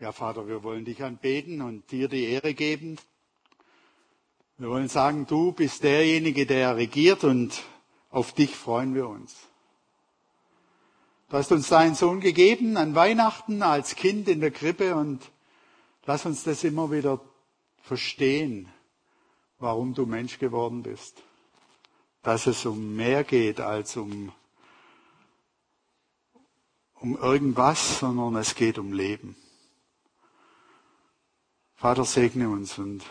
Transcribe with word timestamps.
Ja, 0.00 0.12
Vater, 0.12 0.46
wir 0.46 0.62
wollen 0.62 0.84
dich 0.84 1.02
anbeten 1.02 1.60
und 1.60 1.90
dir 1.90 2.06
die 2.06 2.22
Ehre 2.22 2.54
geben. 2.54 2.98
Wir 4.56 4.68
wollen 4.68 4.88
sagen, 4.88 5.26
du 5.26 5.50
bist 5.50 5.82
derjenige, 5.82 6.46
der 6.46 6.76
regiert 6.76 7.24
und 7.24 7.64
auf 8.08 8.32
dich 8.32 8.54
freuen 8.54 8.94
wir 8.94 9.08
uns. 9.08 9.34
Du 11.28 11.36
hast 11.36 11.50
uns 11.50 11.68
deinen 11.68 11.96
Sohn 11.96 12.20
gegeben 12.20 12.76
an 12.76 12.94
Weihnachten 12.94 13.60
als 13.62 13.96
Kind 13.96 14.28
in 14.28 14.40
der 14.40 14.52
Krippe 14.52 14.94
und 14.94 15.32
lass 16.06 16.24
uns 16.26 16.44
das 16.44 16.62
immer 16.62 16.92
wieder 16.92 17.20
verstehen, 17.82 18.68
warum 19.58 19.94
du 19.94 20.06
Mensch 20.06 20.38
geworden 20.38 20.84
bist. 20.84 21.20
Dass 22.22 22.46
es 22.46 22.64
um 22.64 22.94
mehr 22.94 23.24
geht 23.24 23.60
als 23.60 23.96
um, 23.96 24.30
um 26.94 27.16
irgendwas, 27.16 27.98
sondern 27.98 28.36
es 28.36 28.54
geht 28.54 28.78
um 28.78 28.92
Leben. 28.92 29.34
Vater, 31.80 32.04
segne 32.04 32.48
uns 32.48 32.76
und 32.78 33.04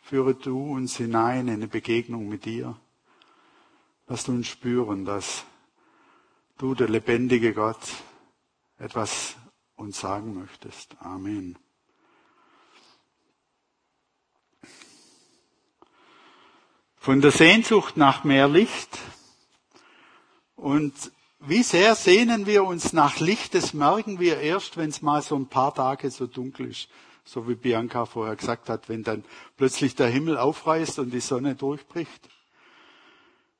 führe 0.00 0.36
du 0.36 0.72
uns 0.72 0.98
hinein 0.98 1.48
in 1.48 1.54
eine 1.54 1.66
Begegnung 1.66 2.28
mit 2.28 2.44
dir. 2.44 2.76
Lass 4.06 4.22
du 4.22 4.30
uns 4.30 4.46
spüren, 4.46 5.04
dass 5.04 5.44
du, 6.56 6.76
der 6.76 6.88
lebendige 6.88 7.52
Gott, 7.52 7.80
etwas 8.78 9.34
uns 9.74 9.98
sagen 9.98 10.38
möchtest. 10.38 10.94
Amen. 11.00 11.58
Von 16.94 17.20
der 17.20 17.32
Sehnsucht 17.32 17.96
nach 17.96 18.22
mehr 18.22 18.46
Licht 18.46 18.96
und 20.54 20.94
wie 21.40 21.64
sehr 21.64 21.96
sehnen 21.96 22.46
wir 22.46 22.62
uns 22.62 22.92
nach 22.92 23.18
Licht, 23.18 23.56
das 23.56 23.74
merken 23.74 24.20
wir 24.20 24.38
erst, 24.38 24.76
wenn 24.76 24.90
es 24.90 25.02
mal 25.02 25.20
so 25.20 25.34
ein 25.34 25.48
paar 25.48 25.74
Tage 25.74 26.12
so 26.12 26.28
dunkel 26.28 26.68
ist 26.70 26.88
so 27.24 27.48
wie 27.48 27.54
Bianca 27.54 28.06
vorher 28.06 28.36
gesagt 28.36 28.68
hat, 28.68 28.88
wenn 28.88 29.02
dann 29.02 29.24
plötzlich 29.56 29.94
der 29.94 30.08
Himmel 30.08 30.36
aufreißt 30.36 30.98
und 30.98 31.10
die 31.10 31.20
Sonne 31.20 31.54
durchbricht. 31.54 32.28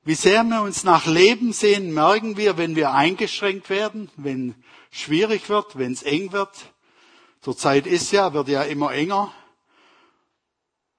Wie 0.04 0.14
sehr 0.14 0.44
wir 0.44 0.60
uns 0.62 0.84
nach 0.84 1.06
Leben 1.06 1.54
sehen, 1.54 1.94
merken 1.94 2.36
wir, 2.36 2.58
wenn 2.58 2.76
wir 2.76 2.92
eingeschränkt 2.92 3.70
werden, 3.70 4.10
wenn 4.16 4.54
schwierig 4.90 5.48
wird, 5.48 5.78
wenn 5.78 5.92
es 5.92 6.02
eng 6.02 6.32
wird. 6.32 6.50
Zur 7.40 7.56
Zeit 7.56 7.86
ist 7.86 8.12
ja, 8.12 8.34
wird 8.34 8.48
ja 8.48 8.62
immer 8.62 8.92
enger. 8.92 9.32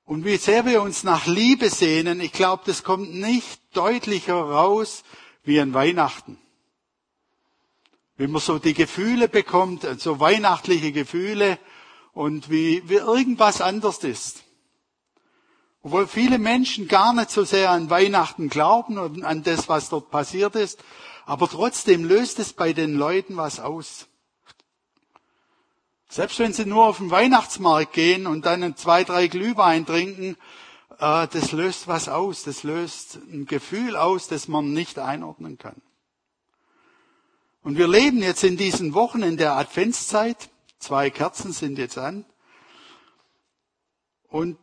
Und 0.05 0.25
wie 0.25 0.37
sehr 0.37 0.65
wir 0.65 0.81
uns 0.81 1.03
nach 1.03 1.27
Liebe 1.27 1.69
sehnen, 1.69 2.19
ich 2.19 2.31
glaube, 2.31 2.63
das 2.65 2.83
kommt 2.83 3.13
nicht 3.13 3.59
deutlicher 3.73 4.35
raus 4.35 5.03
wie 5.43 5.59
an 5.59 5.73
Weihnachten. 5.73 6.39
Wenn 8.17 8.31
man 8.31 8.41
so 8.41 8.59
die 8.59 8.73
Gefühle 8.73 9.27
bekommt, 9.27 9.85
so 9.99 10.19
weihnachtliche 10.19 10.91
Gefühle, 10.91 11.59
und 12.15 12.49
wie, 12.49 12.81
wie 12.89 12.95
irgendwas 12.95 13.61
anders 13.61 13.99
ist. 13.99 14.43
Obwohl 15.83 16.07
viele 16.07 16.39
Menschen 16.39 16.87
gar 16.87 17.13
nicht 17.13 17.29
so 17.29 17.43
sehr 17.43 17.69
an 17.69 17.91
Weihnachten 17.91 18.49
glauben 18.49 18.97
und 18.97 19.23
an 19.23 19.43
das, 19.43 19.69
was 19.69 19.89
dort 19.89 20.09
passiert 20.09 20.55
ist, 20.55 20.83
aber 21.27 21.47
trotzdem 21.47 22.05
löst 22.05 22.39
es 22.39 22.53
bei 22.53 22.73
den 22.73 22.95
Leuten 22.95 23.37
was 23.37 23.59
aus. 23.59 24.07
Selbst 26.09 26.39
wenn 26.39 26.53
sie 26.53 26.65
nur 26.65 26.85
auf 26.85 26.97
den 26.97 27.11
Weihnachtsmarkt 27.11 27.93
gehen 27.93 28.25
und 28.25 28.45
dann 28.45 28.77
zwei, 28.77 29.03
drei 29.03 29.27
Glühwein 29.27 29.85
trinken, 29.85 30.37
äh, 30.99 31.27
das 31.27 31.51
löst 31.51 31.87
was 31.89 32.07
aus, 32.07 32.43
das 32.43 32.63
löst 32.63 33.19
ein 33.29 33.45
Gefühl 33.45 33.97
aus, 33.97 34.29
das 34.29 34.47
man 34.47 34.71
nicht 34.71 34.97
einordnen 34.99 35.57
kann. 35.57 35.81
Und 37.61 37.77
wir 37.77 37.89
leben 37.89 38.19
jetzt 38.19 38.43
in 38.45 38.55
diesen 38.55 38.93
Wochen 38.93 39.21
in 39.21 39.35
der 39.35 39.57
Adventszeit. 39.57 40.49
Zwei 40.79 41.09
Kerzen 41.09 41.51
sind 41.51 41.77
jetzt 41.77 41.97
an. 41.97 42.25
Und 44.27 44.57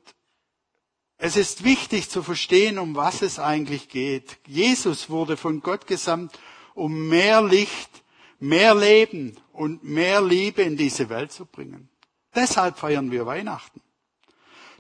es 1.17 1.37
ist 1.37 1.65
wichtig 1.65 2.11
zu 2.11 2.23
verstehen, 2.23 2.79
um 2.79 2.97
was 2.97 3.23
es 3.23 3.39
eigentlich 3.39 3.89
geht. 3.89 4.39
Jesus 4.47 5.09
wurde 5.09 5.37
von 5.37 5.61
Gott 5.61 5.87
gesandt, 5.87 6.39
um 6.75 7.09
mehr 7.09 7.43
Licht, 7.43 8.03
mehr 8.41 8.75
Leben 8.75 9.37
und 9.53 9.85
mehr 9.85 10.21
Liebe 10.21 10.63
in 10.63 10.77
diese 10.77 11.09
Welt 11.09 11.33
zu 11.33 11.47
bringen. 11.47 11.89
Deshalb 12.35 12.79
feiern 12.79 13.11
wir 13.11 13.25
Weihnachten. 13.25 13.81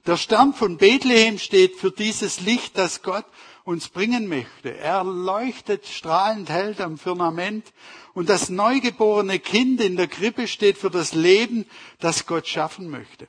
Der 0.04 0.16
Stern 0.16 0.52
von 0.52 0.78
Bethlehem 0.78 1.38
steht 1.38 1.76
für 1.76 1.92
dieses 1.92 2.40
Licht, 2.40 2.76
das 2.76 3.02
Gott 3.02 3.26
uns 3.62 3.88
bringen 3.88 4.26
möchte. 4.26 4.76
Er 4.76 5.04
leuchtet 5.04 5.86
strahlend 5.86 6.50
hell 6.50 6.74
am 6.80 6.98
Firmament 6.98 7.72
und 8.14 8.28
das 8.28 8.50
neugeborene 8.50 9.38
Kind 9.38 9.80
in 9.80 9.96
der 9.96 10.08
Krippe 10.08 10.46
steht 10.46 10.78
für 10.78 10.90
das 10.90 11.14
Leben, 11.14 11.66
das 11.98 12.26
Gott 12.26 12.46
schaffen 12.46 12.90
möchte. 12.90 13.28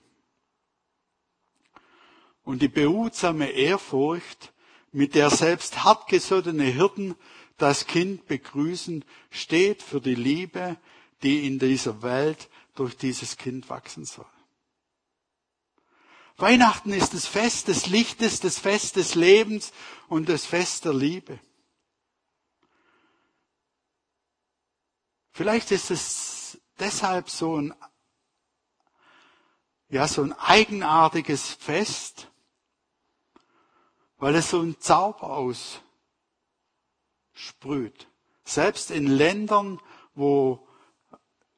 Und 2.44 2.62
die 2.62 2.68
behutsame 2.68 3.52
Ehrfurcht, 3.52 4.52
mit 4.92 5.16
der 5.16 5.30
selbst 5.30 5.84
hartgesottene 5.84 6.66
Hirten 6.66 7.16
das 7.58 7.88
Kind 7.88 8.28
begrüßen, 8.28 9.06
steht 9.30 9.82
für 9.82 10.02
die 10.02 10.16
Liebe, 10.16 10.78
die 11.24 11.48
in 11.48 11.58
dieser 11.58 12.02
Welt 12.02 12.50
durch 12.76 12.98
dieses 12.98 13.38
Kind 13.38 13.70
wachsen 13.70 14.06
soll. 14.06 14.26
Weihnachten 16.38 16.92
ist 16.92 17.14
das 17.14 17.28
Fest 17.28 17.68
des 17.68 17.88
Lichtes, 17.88 18.40
das 18.40 18.60
Fest 18.60 18.98
des 18.98 19.16
Lebens 19.16 19.72
und 20.10 20.30
das 20.30 20.46
Fest 20.46 20.84
der 20.86 20.94
Liebe. 20.94 21.40
Vielleicht 25.34 25.72
ist 25.72 25.90
es 25.90 26.62
deshalb 26.80 27.28
so 27.28 27.60
ein, 27.60 27.74
ja, 29.90 30.08
so 30.08 30.22
ein 30.22 30.34
eigenartiges 30.34 31.50
Fest, 31.50 32.30
weil 34.18 34.36
es 34.36 34.52
so 34.52 34.62
ein 34.62 34.80
Zauber 34.80 35.32
aussprüht. 37.34 38.08
Selbst 38.46 38.92
in 38.92 39.08
Ländern, 39.08 39.82
wo 40.14 40.68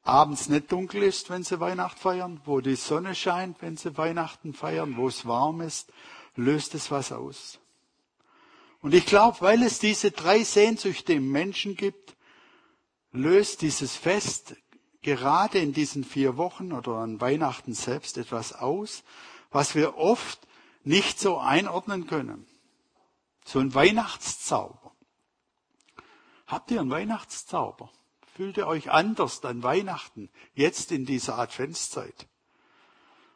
abends 0.02 0.48
nicht 0.48 0.72
dunkel 0.72 1.02
ist, 1.02 1.28
wenn 1.28 1.44
sie 1.44 1.60
Weihnachten 1.60 2.00
feiern, 2.00 2.40
wo 2.46 2.62
die 2.62 2.76
Sonne 2.76 3.14
scheint, 3.14 3.60
wenn 3.60 3.76
sie 3.76 3.98
Weihnachten 3.98 4.54
feiern, 4.54 4.96
wo 4.96 5.06
es 5.08 5.26
warm 5.26 5.60
ist, 5.60 5.92
löst 6.34 6.74
es 6.74 6.90
was 6.90 7.12
aus. 7.12 7.58
Und 8.80 8.94
ich 8.94 9.04
glaube, 9.04 9.38
weil 9.40 9.62
es 9.62 9.80
diese 9.80 10.12
drei 10.12 10.44
Sehnsüchte 10.44 11.12
im 11.12 11.30
Menschen 11.30 11.76
gibt, 11.76 12.15
löst 13.16 13.62
dieses 13.62 13.96
Fest 13.96 14.56
gerade 15.02 15.58
in 15.58 15.72
diesen 15.72 16.04
vier 16.04 16.36
Wochen 16.36 16.72
oder 16.72 16.96
an 16.96 17.20
Weihnachten 17.20 17.74
selbst 17.74 18.18
etwas 18.18 18.52
aus, 18.52 19.04
was 19.50 19.74
wir 19.74 19.96
oft 19.96 20.46
nicht 20.84 21.18
so 21.20 21.38
einordnen 21.38 22.06
können. 22.06 22.46
So 23.44 23.60
ein 23.60 23.74
Weihnachtszauber. 23.74 24.92
Habt 26.46 26.70
ihr 26.70 26.80
einen 26.80 26.90
Weihnachtszauber? 26.90 27.90
Fühlt 28.36 28.56
ihr 28.56 28.66
euch 28.66 28.90
anders 28.90 29.44
an 29.44 29.62
Weihnachten, 29.62 30.28
jetzt 30.54 30.92
in 30.92 31.06
dieser 31.06 31.38
Adventszeit? 31.38 32.26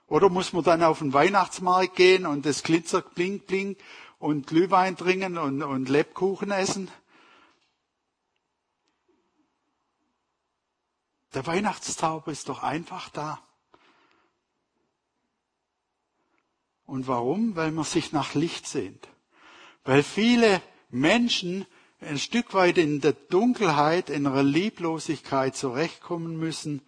Oder 0.07 0.29
muss 0.29 0.53
man 0.53 0.65
dann 0.65 0.83
auf 0.83 0.99
den 0.99 1.13
Weihnachtsmarkt 1.13 1.95
gehen 1.97 2.27
und 2.27 2.45
das 2.45 2.65
Glitzer 2.65 3.01
bling 3.01 3.41
bling 3.41 3.77
und 4.19 4.49
Glühwein 4.49 4.97
trinken 4.97 5.39
und, 5.39 5.63
und 5.63 5.89
Lebkuchen 5.89 6.51
essen? 6.51 6.91
Der 11.35 11.47
Weihnachtszauber 11.47 12.33
ist 12.33 12.49
doch 12.49 12.63
einfach 12.63 13.09
da. 13.11 13.41
Und 16.87 17.07
warum? 17.07 17.55
Weil 17.55 17.71
man 17.71 17.85
sich 17.85 18.13
nach 18.13 18.35
Licht 18.35 18.67
sehnt. 18.67 19.09
Weil 19.85 20.03
viele 20.03 20.61
Menschen 20.91 21.67
ein 22.01 22.19
Stück 22.19 22.53
weit 22.55 22.79
in 22.79 23.01
der 23.01 23.13
Dunkelheit, 23.13 24.11
in 24.11 24.27
einer 24.27 24.43
Lieblosigkeit 24.43 25.55
zurechtkommen 25.55 26.37
müssen, 26.37 26.83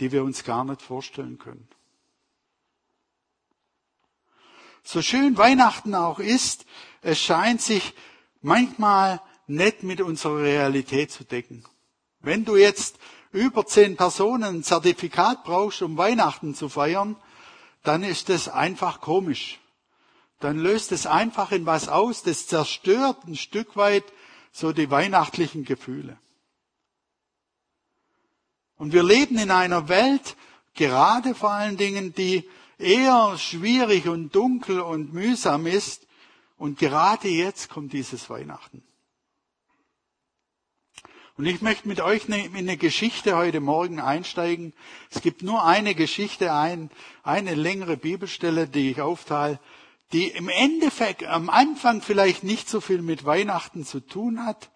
die 0.00 0.12
wir 0.12 0.22
uns 0.22 0.44
gar 0.44 0.64
nicht 0.64 0.82
vorstellen 0.82 1.38
können. 1.38 1.68
So 4.82 5.00
schön 5.00 5.38
Weihnachten 5.38 5.94
auch 5.94 6.18
ist, 6.18 6.66
es 7.02 7.20
scheint 7.20 7.62
sich 7.62 7.94
manchmal 8.40 9.22
nicht 9.46 9.82
mit 9.84 10.00
unserer 10.00 10.42
Realität 10.42 11.12
zu 11.12 11.24
decken. 11.24 11.64
Wenn 12.18 12.44
du 12.44 12.56
jetzt 12.56 12.98
über 13.32 13.66
zehn 13.66 13.96
Personen 13.96 14.44
ein 14.44 14.62
Zertifikat 14.62 15.44
brauchst, 15.44 15.82
um 15.82 15.96
Weihnachten 15.96 16.54
zu 16.54 16.68
feiern, 16.68 17.16
dann 17.82 18.02
ist 18.02 18.28
das 18.28 18.48
einfach 18.48 19.00
komisch. 19.00 19.58
Dann 20.38 20.58
löst 20.58 20.92
es 20.92 21.06
einfach 21.06 21.52
in 21.52 21.66
was 21.66 21.88
aus, 21.88 22.22
das 22.22 22.46
zerstört 22.46 23.24
ein 23.26 23.36
Stück 23.36 23.76
weit 23.76 24.04
so 24.52 24.72
die 24.72 24.90
weihnachtlichen 24.90 25.64
Gefühle. 25.64 26.18
Und 28.76 28.92
wir 28.92 29.02
leben 29.02 29.38
in 29.38 29.50
einer 29.50 29.88
Welt, 29.88 30.36
gerade 30.74 31.34
vor 31.34 31.52
allen 31.52 31.76
Dingen, 31.76 32.14
die 32.14 32.48
eher 32.78 33.38
schwierig 33.38 34.08
und 34.08 34.34
dunkel 34.34 34.80
und 34.80 35.12
mühsam 35.12 35.66
ist. 35.66 36.06
Und 36.58 36.78
gerade 36.78 37.28
jetzt 37.28 37.70
kommt 37.70 37.92
dieses 37.92 38.28
Weihnachten. 38.28 38.82
Und 41.42 41.48
ich 41.48 41.60
möchte 41.60 41.88
mit 41.88 42.00
euch 42.00 42.28
in 42.28 42.56
eine 42.56 42.76
Geschichte 42.76 43.36
heute 43.36 43.58
Morgen 43.58 43.98
einsteigen. 43.98 44.72
Es 45.10 45.22
gibt 45.22 45.42
nur 45.42 45.64
eine 45.64 45.96
Geschichte, 45.96 46.52
ein, 46.52 46.88
eine 47.24 47.56
längere 47.56 47.96
Bibelstelle, 47.96 48.68
die 48.68 48.92
ich 48.92 49.00
aufteile, 49.00 49.58
die 50.12 50.28
im 50.28 50.48
Endeffekt 50.48 51.24
am 51.24 51.50
Anfang 51.50 52.00
vielleicht 52.00 52.44
nicht 52.44 52.68
so 52.68 52.80
viel 52.80 53.02
mit 53.02 53.24
Weihnachten 53.24 53.84
zu 53.84 53.98
tun 53.98 54.46
hat, 54.46 54.70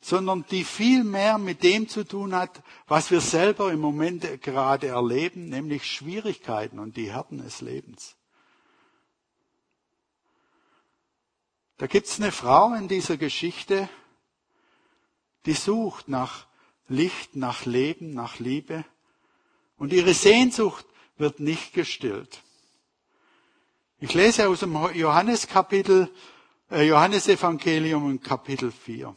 sondern 0.00 0.44
die 0.52 0.62
viel 0.62 1.02
mehr 1.02 1.38
mit 1.38 1.64
dem 1.64 1.88
zu 1.88 2.04
tun 2.04 2.32
hat, 2.32 2.62
was 2.86 3.10
wir 3.10 3.20
selber 3.20 3.72
im 3.72 3.80
Moment 3.80 4.40
gerade 4.40 4.86
erleben, 4.86 5.48
nämlich 5.48 5.84
Schwierigkeiten 5.84 6.78
und 6.78 6.96
die 6.96 7.12
Härten 7.12 7.38
des 7.38 7.60
Lebens. 7.60 8.14
Da 11.78 11.88
gibt's 11.88 12.20
eine 12.20 12.30
Frau 12.30 12.72
in 12.72 12.86
dieser 12.86 13.16
Geschichte, 13.16 13.88
die 15.46 15.52
sucht 15.52 16.08
nach 16.08 16.46
Licht, 16.88 17.36
nach 17.36 17.64
Leben, 17.64 18.12
nach 18.14 18.38
Liebe. 18.38 18.84
Und 19.76 19.92
ihre 19.92 20.14
Sehnsucht 20.14 20.86
wird 21.16 21.40
nicht 21.40 21.72
gestillt. 21.72 22.42
Ich 23.98 24.14
lese 24.14 24.48
aus 24.48 24.60
dem 24.60 24.74
Johannes 24.94 25.46
Kapitel, 25.46 26.10
äh, 26.70 26.86
Johannes 26.86 27.28
Evangelium 27.28 28.10
in 28.10 28.20
Kapitel 28.20 28.70
4. 28.70 29.14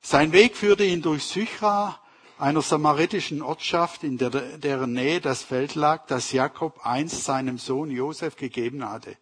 Sein 0.00 0.32
Weg 0.32 0.56
führte 0.56 0.84
ihn 0.84 1.00
durch 1.00 1.24
Sychra, 1.24 2.00
einer 2.38 2.60
samaritischen 2.60 3.40
Ortschaft, 3.40 4.02
in 4.02 4.18
der, 4.18 4.30
deren 4.30 4.92
Nähe 4.92 5.20
das 5.20 5.42
Feld 5.42 5.76
lag, 5.76 6.06
das 6.06 6.32
Jakob 6.32 6.84
einst 6.84 7.24
seinem 7.24 7.56
Sohn 7.56 7.90
Josef 7.90 8.36
gegeben 8.36 8.88
hatte 8.88 9.16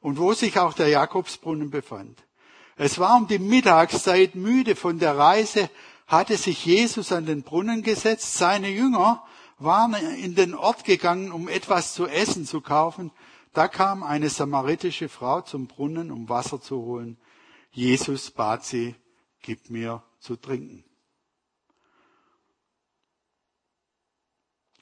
und 0.00 0.18
wo 0.18 0.32
sich 0.32 0.58
auch 0.58 0.74
der 0.74 0.88
Jakobsbrunnen 0.88 1.70
befand. 1.70 2.22
Es 2.78 3.00
war 3.00 3.16
um 3.16 3.26
die 3.26 3.40
Mittagszeit 3.40 4.36
müde 4.36 4.76
von 4.76 5.00
der 5.00 5.18
Reise, 5.18 5.68
hatte 6.06 6.36
sich 6.36 6.64
Jesus 6.64 7.10
an 7.10 7.26
den 7.26 7.42
Brunnen 7.42 7.82
gesetzt. 7.82 8.36
Seine 8.38 8.70
Jünger 8.70 9.24
waren 9.58 9.94
in 9.94 10.36
den 10.36 10.54
Ort 10.54 10.84
gegangen, 10.84 11.32
um 11.32 11.48
etwas 11.48 11.92
zu 11.92 12.06
essen 12.06 12.46
zu 12.46 12.60
kaufen. 12.60 13.10
Da 13.52 13.66
kam 13.66 14.04
eine 14.04 14.30
samaritische 14.30 15.08
Frau 15.08 15.40
zum 15.40 15.66
Brunnen, 15.66 16.12
um 16.12 16.28
Wasser 16.28 16.60
zu 16.60 16.76
holen. 16.76 17.18
Jesus 17.72 18.30
bat 18.30 18.64
sie, 18.64 18.94
gib 19.42 19.70
mir 19.70 20.04
zu 20.20 20.36
trinken. 20.36 20.84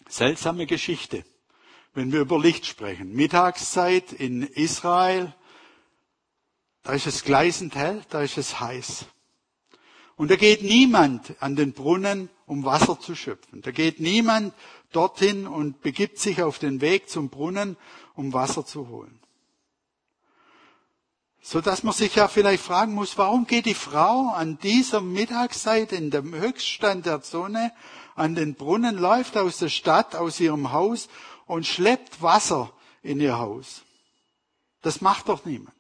Seltsame 0.06 0.66
Geschichte, 0.66 1.25
wenn 1.94 2.12
wir 2.12 2.20
über 2.20 2.38
Licht 2.38 2.66
sprechen. 2.66 3.14
Mittagszeit 3.14 4.12
in 4.12 4.43
Israel, 4.43 5.34
da 6.87 6.93
ist 6.93 7.09
es 7.09 7.25
gleißend 7.25 7.75
hell, 7.75 8.05
da 8.11 8.23
ist 8.23 8.38
es 8.38 8.61
heiß. 8.61 9.06
Und 10.15 10.31
da 10.31 10.37
geht 10.37 10.62
niemand 10.62 11.35
an 11.41 11.56
den 11.56 11.73
Brunnen, 11.73 12.31
um 12.47 12.65
Wasser 12.65 13.00
zu 13.00 13.17
schöpfen. 13.17 13.61
Da 13.61 13.73
geht 13.73 13.99
niemand 13.99 14.55
dorthin 14.93 15.49
und 15.49 15.83
begibt 15.83 16.21
sich 16.21 16.43
auf 16.43 16.61
den 16.61 16.81
Weg 16.81 17.11
zum 17.11 17.29
Brunnen, 17.29 17.77
um 18.15 18.33
Wasser 18.33 18.65
zu 18.65 18.88
holen. 18.88 19.19
So 21.43 21.61
dass 21.61 21.83
man 21.83 21.93
sich 21.93 22.15
ja 22.15 22.29
vielleicht 22.29 22.62
fragen 22.62 22.94
muss, 22.94 23.19
warum 23.19 23.49
geht 23.49 23.67
die 23.67 23.75
Frau 23.75 24.31
an 24.31 24.59
dieser 24.59 25.00
Mittagszeit 25.00 25.91
in 25.91 26.12
dem 26.12 26.35
Höchststand 26.35 27.05
der 27.05 27.21
Sonne 27.21 27.73
an 28.15 28.37
den 28.37 28.55
Brunnen, 28.55 28.97
läuft 28.97 29.37
aus 29.37 29.59
der 29.59 29.71
Stadt, 29.71 30.15
aus 30.15 30.39
ihrem 30.39 30.71
Haus 30.71 31.09
und 31.47 31.67
schleppt 31.67 32.23
Wasser 32.23 32.73
in 33.03 33.21
ihr 33.21 33.39
Haus? 33.39 33.82
Das 34.82 35.00
macht 35.00 35.29
doch 35.29 35.44
niemand. 35.44 35.75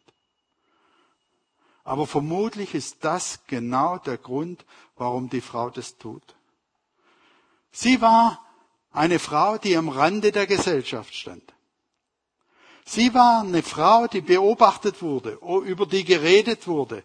Aber 1.86 2.08
vermutlich 2.08 2.74
ist 2.74 3.04
das 3.04 3.46
genau 3.46 3.98
der 3.98 4.18
Grund, 4.18 4.64
warum 4.96 5.30
die 5.30 5.40
Frau 5.40 5.70
das 5.70 5.98
tut. 5.98 6.34
Sie 7.70 8.00
war 8.00 8.44
eine 8.90 9.20
Frau, 9.20 9.56
die 9.56 9.76
am 9.76 9.88
Rande 9.88 10.32
der 10.32 10.48
Gesellschaft 10.48 11.14
stand. 11.14 11.54
Sie 12.84 13.14
war 13.14 13.42
eine 13.42 13.62
Frau, 13.62 14.08
die 14.08 14.20
beobachtet 14.20 15.00
wurde, 15.00 15.38
über 15.64 15.86
die 15.86 16.02
geredet 16.02 16.66
wurde, 16.66 17.04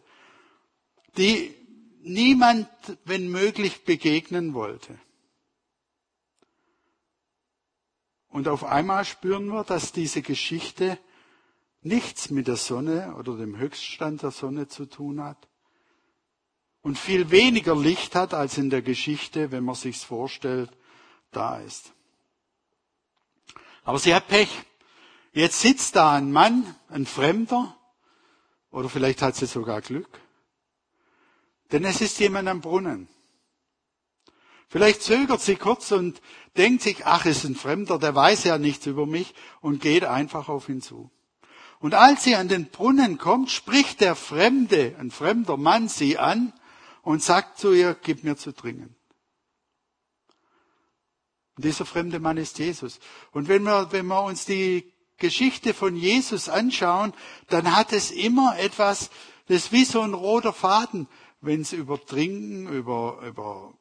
die 1.16 1.56
niemand, 2.02 2.68
wenn 3.06 3.30
möglich, 3.30 3.84
begegnen 3.86 4.56
wollte. 4.56 4.98
Und 8.30 8.48
auf 8.48 8.64
einmal 8.64 9.06
spüren 9.06 9.46
wir, 9.46 9.64
dass 9.64 9.92
diese 9.92 10.24
Geschichte 10.24 10.98
nichts 11.82 12.30
mit 12.30 12.48
der 12.48 12.58
Sonne 12.58 13.16
oder 13.18 13.36
dem 13.38 13.58
Höchststand 13.58 14.22
der 14.24 14.32
Sonne 14.32 14.68
zu 14.68 14.86
tun 14.86 15.24
hat 15.24 15.48
und 16.82 16.98
viel 16.98 17.32
weniger 17.32 17.76
Licht 17.76 18.16
hat, 18.16 18.34
als 18.34 18.58
in 18.58 18.70
der 18.70 18.82
Geschichte, 18.82 19.52
wenn 19.52 19.64
man 19.64 19.76
sich's 19.76 20.04
vorstellt, 20.04 20.72
da 21.32 21.60
ist. 21.60 21.94
Aber 23.84 24.00
sie 24.00 24.14
hat 24.14 24.28
Pech. 24.28 24.50
Jetzt 25.34 25.62
sitzt 25.62 25.96
da 25.96 26.14
ein 26.14 26.32
Mann, 26.32 26.76
ein 26.90 27.06
Fremder, 27.06 27.76
oder 28.72 28.90
vielleicht 28.90 29.22
hat 29.22 29.36
sie 29.36 29.46
sogar 29.46 29.82
Glück, 29.82 30.10
denn 31.72 31.86
es 31.86 32.02
ist 32.02 32.20
jemand 32.20 32.48
am 32.48 32.62
Brunnen. 32.62 33.08
Vielleicht 34.68 35.02
zögert 35.02 35.42
sie 35.42 35.56
kurz 35.56 35.92
und 35.92 36.22
denkt 36.56 36.82
sich, 36.82 37.06
ach, 37.06 37.26
ist 37.26 37.44
ein 37.44 37.56
Fremder, 37.56 38.00
der 38.00 38.16
weiß 38.16 38.46
ja 38.46 38.58
nichts 38.58 38.86
über 38.86 39.06
mich 39.06 39.34
und 39.60 39.82
geht 39.82 40.06
einfach 40.06 40.48
auf 40.48 40.70
ihn 40.70 40.82
zu. 40.82 41.12
Und 41.82 41.96
als 41.96 42.24
sie 42.24 42.36
an 42.36 42.48
den 42.48 42.70
Brunnen 42.70 43.18
kommt, 43.18 43.50
spricht 43.50 44.02
der 44.02 44.16
Fremde, 44.16 44.96
ein 45.00 45.10
fremder 45.10 45.58
Mann, 45.58 45.90
sie 45.90 46.20
an 46.20 46.54
und 47.02 47.24
sagt 47.24 47.58
zu 47.58 47.74
ihr, 47.74 47.96
gib 47.96 48.24
mir 48.24 48.38
zu 48.38 48.52
trinken. 48.54 48.96
Und 51.56 51.66
dieser 51.66 51.86
fremde 51.86 52.20
Mann 52.20 52.38
ist 52.38 52.60
Jesus. 52.60 53.00
Und 53.32 53.48
wenn 53.48 53.64
wir, 53.64 53.92
wenn 53.92 54.06
wir 54.06 54.24
uns 54.24 54.46
die 54.46 54.94
Geschichte 55.18 55.74
von 55.74 55.96
Jesus 55.96 56.50
anschauen, 56.50 57.14
dann 57.50 57.76
hat 57.76 57.94
es 57.94 58.12
immer 58.12 58.58
etwas, 58.60 59.10
das 59.48 59.66
ist 59.66 59.72
wie 59.72 59.86
so 59.86 60.02
ein 60.02 60.14
roter 60.14 60.54
Faden, 60.54 61.08
wenn 61.42 61.62
es 61.62 61.74
über 61.74 62.00
Trinken, 62.00 62.68
über, 62.68 63.22
über, 63.26 63.74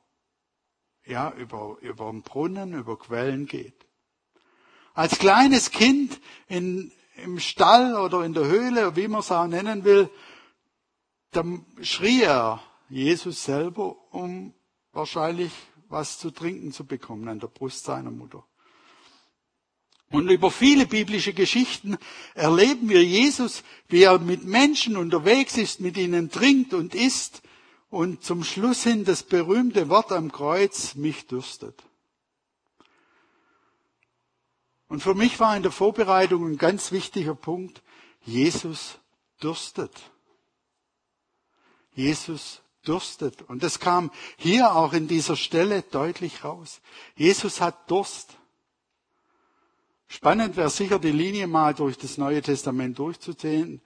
ja, 1.04 1.32
über, 1.32 1.76
über 1.82 2.08
einen 2.08 2.22
Brunnen, 2.22 2.72
über 2.72 2.98
Quellen 2.98 3.46
geht. 3.46 3.86
Als 4.94 5.18
kleines 5.18 5.70
Kind 5.70 6.18
in, 6.48 6.92
im 7.22 7.38
Stall 7.38 7.96
oder 7.96 8.24
in 8.24 8.32
der 8.32 8.46
Höhle, 8.46 8.96
wie 8.96 9.08
man 9.08 9.20
es 9.20 9.32
auch 9.32 9.46
nennen 9.46 9.84
will, 9.84 10.10
dann 11.30 11.64
schrie 11.80 12.22
er 12.22 12.62
Jesus 12.88 13.44
selber, 13.44 13.96
um 14.12 14.52
wahrscheinlich 14.92 15.52
was 15.88 16.18
zu 16.18 16.30
trinken 16.30 16.72
zu 16.72 16.84
bekommen 16.84 17.28
an 17.28 17.40
der 17.40 17.48
Brust 17.48 17.84
seiner 17.84 18.10
Mutter. 18.10 18.44
Und 20.12 20.28
über 20.28 20.50
viele 20.50 20.86
biblische 20.86 21.32
Geschichten 21.32 21.96
erleben 22.34 22.88
wir 22.88 23.04
Jesus, 23.04 23.62
wie 23.88 24.02
er 24.02 24.18
mit 24.18 24.44
Menschen 24.44 24.96
unterwegs 24.96 25.56
ist, 25.56 25.80
mit 25.80 25.96
ihnen 25.96 26.30
trinkt 26.30 26.74
und 26.74 26.96
isst 26.96 27.42
und 27.90 28.24
zum 28.24 28.42
Schluss 28.42 28.82
hin 28.82 29.04
das 29.04 29.22
berühmte 29.22 29.88
Wort 29.88 30.10
am 30.10 30.32
Kreuz, 30.32 30.96
mich 30.96 31.28
dürstet. 31.28 31.84
Und 34.90 35.04
für 35.04 35.14
mich 35.14 35.38
war 35.38 35.56
in 35.56 35.62
der 35.62 35.70
Vorbereitung 35.70 36.44
ein 36.44 36.58
ganz 36.58 36.90
wichtiger 36.90 37.36
Punkt, 37.36 37.80
Jesus 38.24 38.98
dürstet. 39.40 39.92
Jesus 41.94 42.60
dürstet. 42.84 43.42
Und 43.42 43.62
das 43.62 43.78
kam 43.78 44.10
hier 44.36 44.74
auch 44.74 44.92
in 44.92 45.06
dieser 45.06 45.36
Stelle 45.36 45.82
deutlich 45.82 46.42
raus. 46.42 46.80
Jesus 47.14 47.60
hat 47.60 47.88
Durst. 47.88 48.36
Spannend 50.08 50.56
wäre 50.56 50.70
sicher, 50.70 50.98
die 50.98 51.12
Linie 51.12 51.46
mal 51.46 51.72
durch 51.72 51.96
das 51.96 52.18
Neue 52.18 52.42
Testament 52.42 52.98
durchzustehen. 52.98 53.80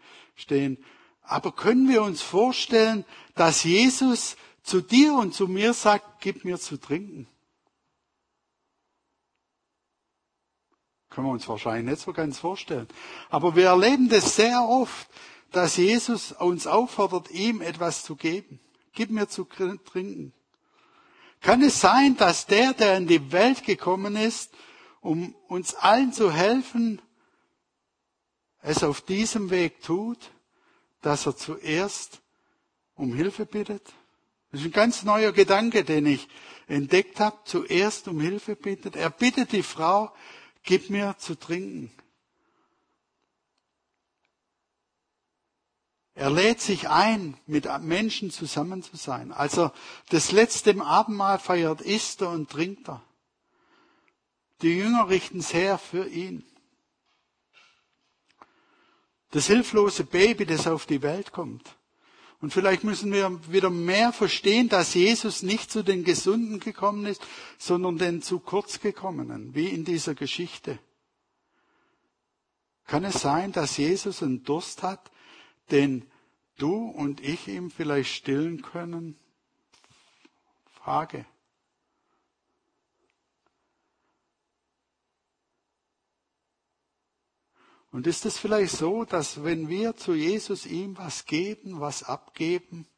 Aber 1.21 1.53
können 1.53 1.87
wir 1.87 2.03
uns 2.03 2.23
vorstellen, 2.23 3.05
dass 3.35 3.63
Jesus 3.63 4.39
zu 4.63 4.81
dir 4.81 5.13
und 5.13 5.35
zu 5.35 5.49
mir 5.49 5.75
sagt, 5.75 6.23
gib 6.23 6.47
mir 6.47 6.59
zu 6.59 6.79
trinken? 6.79 7.29
Können 11.15 11.29
wir 11.29 11.33
uns 11.33 11.49
wahrscheinlich 11.49 11.91
nicht 11.93 12.03
so 12.03 12.13
ganz 12.13 12.39
vorstellen. 12.39 12.89
Aber 13.31 13.55
wir 13.55 13.67
erleben 13.67 14.09
das 14.09 14.35
sehr 14.35 14.63
oft, 14.63 15.09
dass 15.53 15.77
Jesus 15.77 16.33
uns 16.33 16.67
auffordert, 16.67 17.31
ihm 17.31 17.61
etwas 17.61 18.03
zu 18.03 18.17
geben. 18.17 18.59
Gib 18.93 19.11
mir 19.11 19.29
zu 19.29 19.45
trinken. 19.45 20.33
Kann 21.41 21.63
es 21.63 21.81
sein, 21.81 22.17
dass 22.17 22.47
der, 22.47 22.73
der 22.73 22.97
in 22.97 23.07
die 23.07 23.31
Welt 23.31 23.65
gekommen 23.65 24.17
ist, 24.17 24.53
um 25.01 25.35
uns 25.47 25.75
allen 25.75 26.13
zu 26.13 26.33
helfen, 26.33 27.01
es 28.63 28.83
auf 28.83 29.03
diesem 29.03 29.51
Weg 29.51 29.83
tut, 29.83 30.33
dass 31.03 31.27
er 31.27 31.37
zuerst 31.37 32.23
um 32.97 33.15
Hilfe 33.15 33.47
bittet? 33.47 33.93
Das 34.51 34.61
ist 34.61 34.67
ein 34.67 34.73
ganz 34.73 35.03
neuer 35.03 35.33
Gedanke, 35.33 35.85
den 35.85 36.07
ich 36.07 36.29
entdeckt 36.67 37.21
habe. 37.21 37.37
Zuerst 37.45 38.09
um 38.09 38.21
Hilfe 38.21 38.57
bittet. 38.57 38.97
Er 38.97 39.11
bittet 39.11 39.53
die 39.53 39.63
Frau, 39.63 40.13
gib 40.65 40.91
mir 40.91 41.17
zu 41.19 41.39
trinken. 41.39 41.93
Er 46.15 46.31
lädt 46.31 46.61
sich 46.61 46.89
ein, 46.89 47.37
mit 47.47 47.67
Menschen 47.83 48.31
zusammen 48.31 48.83
zu 48.83 48.97
sein. 48.97 49.33
Als 49.33 49.59
er 49.59 49.73
das 50.11 50.31
letzte 50.31 50.81
Abendmahl 50.81 51.39
feiert, 51.39 51.81
isst 51.81 52.23
er 52.23 52.31
und 52.31 52.51
trinkt 52.51 52.89
er. 52.89 53.03
Die 54.63 54.77
Jünger 54.77 55.09
richten 55.09 55.41
sehr 55.41 55.77
für 55.77 56.07
ihn. 56.07 56.45
Das 59.31 59.49
hilflose 59.49 60.05
Baby, 60.05 60.47
das 60.47 60.69
auf 60.69 60.87
die 60.87 61.03
Welt 61.03 61.33
kommt. 61.33 61.77
Und 62.41 62.53
vielleicht 62.53 62.85
müssen 62.85 63.13
wir 63.13 63.41
wieder 63.51 63.71
mehr 63.71 64.13
verstehen, 64.13 64.69
dass 64.69 64.95
Jesus 64.95 65.43
nicht 65.43 65.71
zu 65.71 65.83
den 65.83 66.05
Gesunden 66.05 66.61
gekommen 66.61 67.07
ist, 67.07 67.23
sondern 67.59 67.99
den 67.99 68.23
zu 68.23 68.39
kurz 68.39 68.81
gekommenen, 68.81 69.55
wie 69.55 69.69
in 69.69 69.85
dieser 69.85 70.15
Geschichte. 70.15 70.79
Kann 72.87 73.05
es 73.05 73.21
sein, 73.21 73.53
dass 73.53 73.79
Jesus 73.79 74.23
einen 74.23 74.45
Durst 74.45 74.83
hat, 74.83 75.11
den 75.71 76.05
du 76.59 76.75
und 76.75 77.21
ich 77.23 77.49
ihm 77.49 77.71
vielleicht 77.71 78.15
stillen 78.15 78.63
können? 78.63 79.17
Frage. 80.71 81.25
Und 87.95 88.09
ist 88.09 88.27
es 88.27 88.41
vielleicht 88.41 88.77
so, 88.77 89.05
dass 89.05 89.45
wenn 89.45 89.69
wir 89.69 89.95
zu 89.95 90.15
Jesus 90.15 90.67
ihm 90.67 90.99
was 90.99 91.27
geben, 91.27 91.79
was 91.79 92.03
abgeben, 92.03 92.89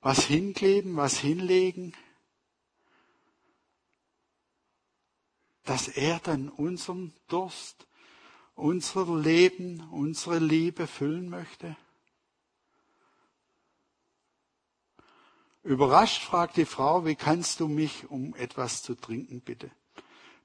was 0.00 0.26
hinkleben, 0.26 0.96
was 0.96 1.18
hinlegen, 1.18 1.92
dass 5.64 5.88
er 5.88 6.20
dann 6.20 6.50
unseren 6.50 7.12
Durst, 7.26 7.88
unser 8.54 9.06
Leben, 9.18 9.80
unsere 9.90 10.38
Liebe 10.38 10.86
füllen 10.86 11.28
möchte? 11.28 11.76
Überrascht 15.64 16.22
fragt 16.22 16.58
die 16.58 16.64
Frau, 16.64 17.06
wie 17.06 17.16
kannst 17.16 17.58
du 17.58 17.66
mich 17.66 18.08
um 18.08 18.36
etwas 18.36 18.84
zu 18.84 18.94
trinken 18.94 19.40
bitte? 19.40 19.68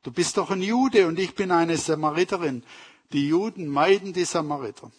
Du 0.01 0.11
bist 0.11 0.37
doch 0.37 0.49
ein 0.49 0.63
Jude 0.63 1.05
und 1.05 1.19
ich 1.19 1.35
bin 1.35 1.51
eine 1.51 1.77
Samariterin. 1.77 2.63
Die 3.13 3.27
Juden 3.27 3.67
meiden 3.67 4.13
die 4.13 4.25
Samariter. 4.25 4.91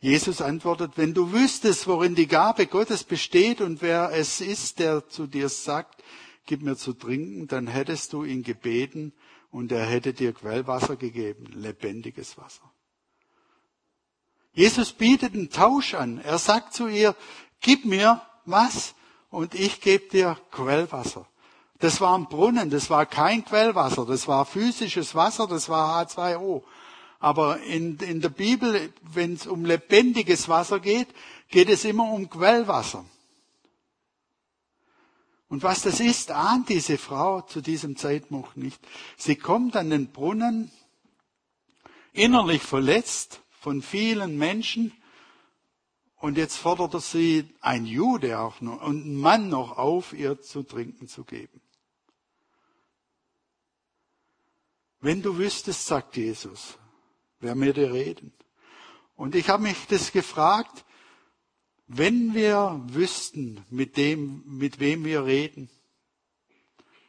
Jesus 0.00 0.40
antwortet, 0.40 0.92
wenn 0.96 1.14
du 1.14 1.32
wüsstest, 1.32 1.86
worin 1.86 2.14
die 2.14 2.28
Gabe 2.28 2.66
Gottes 2.66 3.02
besteht 3.04 3.60
und 3.60 3.82
wer 3.82 4.10
es 4.12 4.40
ist, 4.40 4.78
der 4.78 5.08
zu 5.08 5.26
dir 5.26 5.48
sagt, 5.48 6.02
gib 6.44 6.62
mir 6.62 6.76
zu 6.76 6.92
trinken, 6.92 7.48
dann 7.48 7.66
hättest 7.66 8.12
du 8.12 8.24
ihn 8.24 8.42
gebeten 8.42 9.12
und 9.50 9.72
er 9.72 9.86
hätte 9.86 10.12
dir 10.12 10.32
Quellwasser 10.32 10.96
gegeben, 10.96 11.46
lebendiges 11.46 12.36
Wasser. 12.38 12.70
Jesus 14.52 14.92
bietet 14.92 15.34
einen 15.34 15.50
Tausch 15.50 15.94
an. 15.94 16.18
Er 16.18 16.38
sagt 16.38 16.74
zu 16.74 16.88
ihr, 16.88 17.14
gib 17.60 17.84
mir 17.84 18.22
was 18.44 18.94
und 19.30 19.54
ich 19.54 19.80
gebe 19.80 20.08
dir 20.08 20.38
Quellwasser. 20.50 21.26
Das 21.78 22.00
war 22.00 22.16
ein 22.16 22.28
Brunnen, 22.28 22.70
das 22.70 22.88
war 22.88 23.04
kein 23.04 23.44
Quellwasser, 23.44 24.06
das 24.06 24.26
war 24.26 24.46
physisches 24.46 25.14
Wasser, 25.14 25.46
das 25.46 25.68
war 25.68 26.02
H2O. 26.06 26.62
Aber 27.18 27.60
in, 27.62 27.98
in 27.98 28.20
der 28.20 28.28
Bibel, 28.28 28.92
wenn 29.02 29.34
es 29.34 29.46
um 29.46 29.64
lebendiges 29.64 30.48
Wasser 30.48 30.80
geht, 30.80 31.08
geht 31.48 31.68
es 31.68 31.84
immer 31.84 32.10
um 32.10 32.28
Quellwasser. 32.28 33.04
Und 35.48 35.62
was 35.62 35.82
das 35.82 36.00
ist, 36.00 36.30
ahnt 36.30 36.68
diese 36.68 36.98
Frau 36.98 37.40
zu 37.40 37.60
diesem 37.60 37.96
Zeitpunkt 37.96 38.56
nicht. 38.56 38.80
Sie 39.16 39.36
kommt 39.36 39.76
an 39.76 39.90
den 39.90 40.08
Brunnen, 40.08 40.70
innerlich 42.12 42.62
verletzt 42.62 43.40
von 43.60 43.80
vielen 43.80 44.36
Menschen, 44.36 44.92
und 46.18 46.38
jetzt 46.38 46.56
fordert 46.56 47.00
sie 47.02 47.48
ein 47.60 47.84
Jude 47.84 48.40
auch 48.40 48.60
noch 48.60 48.82
und 48.82 49.06
ein 49.06 49.16
Mann 49.16 49.48
noch 49.48 49.76
auf, 49.76 50.12
ihr 50.12 50.40
zu 50.40 50.62
trinken 50.62 51.08
zu 51.08 51.24
geben. 51.24 51.60
Wenn 55.00 55.22
du 55.22 55.36
wüsstest, 55.36 55.86
sagt 55.86 56.16
Jesus, 56.16 56.78
wer 57.40 57.54
mit 57.54 57.76
dir 57.76 57.92
reden. 57.92 58.32
Und 59.16 59.34
ich 59.34 59.48
habe 59.48 59.62
mich 59.62 59.86
das 59.88 60.12
gefragt, 60.12 60.84
wenn 61.86 62.34
wir 62.34 62.82
wüssten, 62.88 63.64
mit 63.70 63.96
dem, 63.96 64.42
mit 64.46 64.80
wem 64.80 65.04
wir 65.04 65.24
reden, 65.24 65.70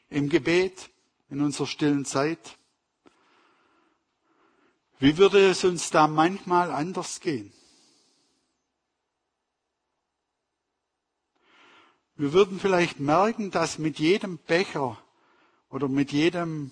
im 0.09 0.29
Gebet, 0.29 0.89
in 1.29 1.41
unserer 1.41 1.67
stillen 1.67 2.05
Zeit, 2.05 2.57
wie 4.99 5.17
würde 5.17 5.49
es 5.49 5.63
uns 5.63 5.91
da 5.91 6.07
manchmal 6.07 6.71
anders 6.71 7.19
gehen? 7.19 7.51
Wir 12.15 12.33
würden 12.33 12.59
vielleicht 12.59 12.99
merken, 12.99 13.51
dass 13.51 13.77
mit 13.77 13.99
jedem 13.99 14.39
Becher 14.39 14.97
oder 15.69 15.87
mit 15.87 16.11
jedem 16.11 16.71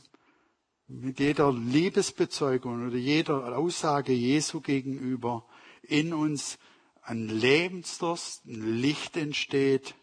mit 0.87 1.19
jeder 1.19 1.51
Liebesbezeugung 1.51 2.87
oder 2.87 2.95
jeder 2.97 3.57
Aussage 3.57 4.13
Jesu 4.13 4.61
gegenüber 4.61 5.45
in 5.81 6.13
uns 6.13 6.57
ein 7.01 7.27
Lebensdurst, 7.27 8.45
ein 8.45 8.81
Licht 8.81 9.17
entsteht 9.17 9.95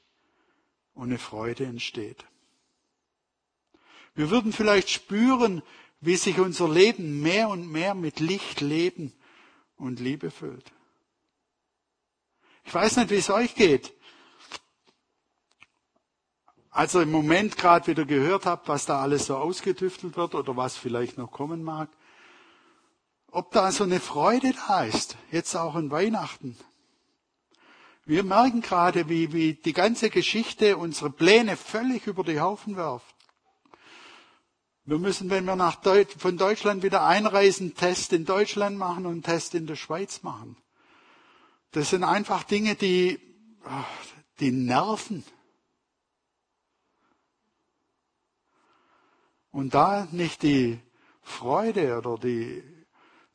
und 0.94 1.08
eine 1.08 1.18
Freude 1.18 1.66
entsteht. 1.66 2.24
Wir 4.14 4.30
würden 4.30 4.52
vielleicht 4.52 4.90
spüren, 4.90 5.62
wie 6.00 6.16
sich 6.16 6.38
unser 6.38 6.68
Leben 6.68 7.22
mehr 7.22 7.48
und 7.48 7.70
mehr 7.70 7.94
mit 7.94 8.20
Licht, 8.20 8.60
Leben 8.60 9.12
und 9.76 10.00
Liebe 10.00 10.30
füllt. 10.30 10.72
Ich 12.64 12.74
weiß 12.74 12.98
nicht, 12.98 13.10
wie 13.10 13.16
es 13.16 13.30
euch 13.30 13.54
geht 13.54 13.92
als 16.82 16.96
ihr 16.96 17.02
im 17.02 17.12
Moment 17.12 17.56
gerade 17.56 17.86
wieder 17.86 18.04
gehört 18.04 18.44
habt, 18.44 18.66
was 18.66 18.86
da 18.86 19.00
alles 19.00 19.26
so 19.26 19.36
ausgetüftelt 19.36 20.16
wird 20.16 20.34
oder 20.34 20.56
was 20.56 20.76
vielleicht 20.76 21.16
noch 21.16 21.30
kommen 21.30 21.62
mag, 21.62 21.88
ob 23.30 23.52
da 23.52 23.70
so 23.70 23.84
eine 23.84 24.00
Freude 24.00 24.52
da 24.66 24.82
ist, 24.82 25.16
jetzt 25.30 25.54
auch 25.54 25.76
an 25.76 25.92
Weihnachten. 25.92 26.56
Wir 28.04 28.24
merken 28.24 28.62
gerade, 28.62 29.08
wie, 29.08 29.32
wie 29.32 29.54
die 29.54 29.74
ganze 29.74 30.10
Geschichte 30.10 30.76
unsere 30.76 31.10
Pläne 31.10 31.56
völlig 31.56 32.08
über 32.08 32.24
die 32.24 32.40
Haufen 32.40 32.74
wirft. 32.74 33.14
Wir 34.84 34.98
müssen, 34.98 35.30
wenn 35.30 35.44
wir 35.44 35.54
nach 35.54 35.76
Deut 35.76 36.10
von 36.10 36.36
Deutschland 36.36 36.82
wieder 36.82 37.06
einreisen, 37.06 37.76
Test 37.76 38.12
in 38.12 38.24
Deutschland 38.24 38.76
machen 38.76 39.06
und 39.06 39.22
Test 39.22 39.54
in 39.54 39.68
der 39.68 39.76
Schweiz 39.76 40.24
machen. 40.24 40.56
Das 41.70 41.90
sind 41.90 42.02
einfach 42.02 42.42
Dinge, 42.42 42.74
die, 42.74 43.20
die 44.40 44.50
nerven. 44.50 45.22
Und 49.52 49.74
da 49.74 50.08
nicht 50.10 50.42
die 50.42 50.80
Freude 51.22 51.98
oder 51.98 52.18
die 52.18 52.62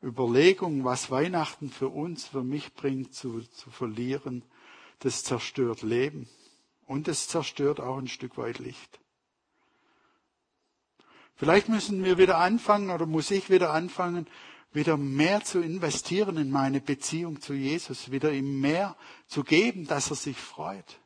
Überlegung, 0.02 0.84
was 0.84 1.10
Weihnachten 1.10 1.70
für 1.70 1.88
uns, 1.88 2.26
für 2.26 2.44
mich 2.44 2.74
bringt, 2.74 3.14
zu, 3.14 3.40
zu 3.40 3.70
verlieren, 3.70 4.44
das 4.98 5.24
zerstört 5.24 5.82
Leben. 5.82 6.28
Und 6.86 7.08
es 7.08 7.28
zerstört 7.28 7.80
auch 7.80 7.98
ein 7.98 8.08
Stück 8.08 8.36
weit 8.36 8.58
Licht. 8.58 9.00
Vielleicht 11.36 11.68
müssen 11.68 12.02
wir 12.02 12.18
wieder 12.18 12.38
anfangen 12.38 12.90
oder 12.90 13.06
muss 13.06 13.30
ich 13.30 13.48
wieder 13.48 13.72
anfangen, 13.72 14.26
wieder 14.72 14.96
mehr 14.96 15.44
zu 15.44 15.60
investieren 15.60 16.36
in 16.36 16.50
meine 16.50 16.80
Beziehung 16.80 17.40
zu 17.40 17.54
Jesus, 17.54 18.10
wieder 18.10 18.32
ihm 18.32 18.60
mehr 18.60 18.96
zu 19.28 19.44
geben, 19.44 19.86
dass 19.86 20.10
er 20.10 20.16
sich 20.16 20.36
freut. 20.36 20.98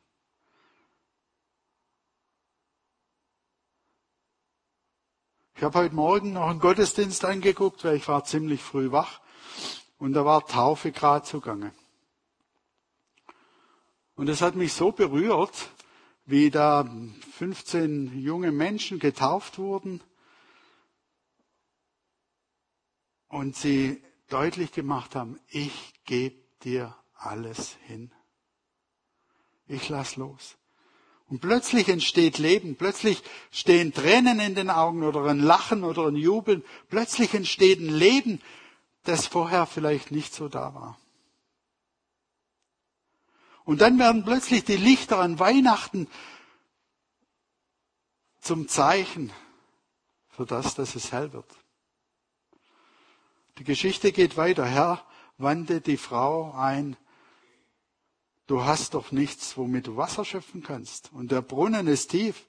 Ich 5.63 5.65
habe 5.65 5.79
heute 5.79 5.95
Morgen 5.95 6.33
noch 6.33 6.49
einen 6.49 6.59
Gottesdienst 6.59 7.23
angeguckt, 7.23 7.85
weil 7.85 7.95
ich 7.95 8.05
war 8.09 8.25
ziemlich 8.25 8.61
früh 8.61 8.91
wach 8.91 9.21
und 9.97 10.11
da 10.11 10.25
war 10.25 10.45
Taufe 10.45 10.91
gerade 10.91 11.25
zugange. 11.25 11.73
Und 14.15 14.27
es 14.27 14.41
hat 14.41 14.55
mich 14.55 14.73
so 14.73 14.91
berührt, 14.91 15.69
wie 16.25 16.51
da 16.51 16.85
15 17.37 18.19
junge 18.19 18.51
Menschen 18.51 18.99
getauft 18.99 19.57
wurden 19.57 20.03
und 23.29 23.55
sie 23.55 24.03
deutlich 24.27 24.73
gemacht 24.73 25.15
haben, 25.15 25.39
ich 25.47 25.93
gebe 26.03 26.43
dir 26.65 26.93
alles 27.13 27.77
hin. 27.87 28.11
Ich 29.67 29.87
lass 29.87 30.17
los. 30.17 30.57
Und 31.33 31.39
plötzlich 31.39 31.89
entsteht 31.89 32.37
Leben, 32.37 32.75
plötzlich 32.75 33.23
stehen 33.49 33.91
Tränen 33.91 34.39
in 34.39 34.53
den 34.53 34.69
Augen 34.69 35.01
oder 35.01 35.25
ein 35.25 35.39
Lachen 35.39 35.83
oder 35.83 36.05
ein 36.05 36.15
Jubeln, 36.15 36.63
plötzlich 36.91 37.33
entsteht 37.33 37.79
ein 37.79 37.89
Leben, 37.89 38.39
das 39.01 39.25
vorher 39.25 39.65
vielleicht 39.65 40.11
nicht 40.11 40.35
so 40.35 40.47
da 40.47 40.75
war. 40.75 40.99
Und 43.63 43.81
dann 43.81 43.97
werden 43.97 44.23
plötzlich 44.23 44.63
die 44.63 44.77
Lichter 44.77 45.17
an 45.17 45.39
Weihnachten 45.39 46.07
zum 48.39 48.67
Zeichen 48.67 49.33
für 50.29 50.45
das, 50.45 50.75
dass 50.75 50.93
es 50.93 51.11
hell 51.11 51.33
wird. 51.33 51.49
Die 53.57 53.63
Geschichte 53.63 54.11
geht 54.11 54.37
weiter. 54.37 54.67
Herr 54.67 55.03
wandte 55.39 55.81
die 55.81 55.97
Frau 55.97 56.51
ein, 56.51 56.95
du 58.47 58.63
hast 58.63 58.93
doch 58.93 59.11
nichts, 59.11 59.57
womit 59.57 59.87
du 59.87 59.97
Wasser 59.97 60.25
schöpfen 60.25 60.63
kannst. 60.63 61.11
Und 61.13 61.31
der 61.31 61.41
Brunnen 61.41 61.87
ist 61.87 62.11
tief. 62.11 62.45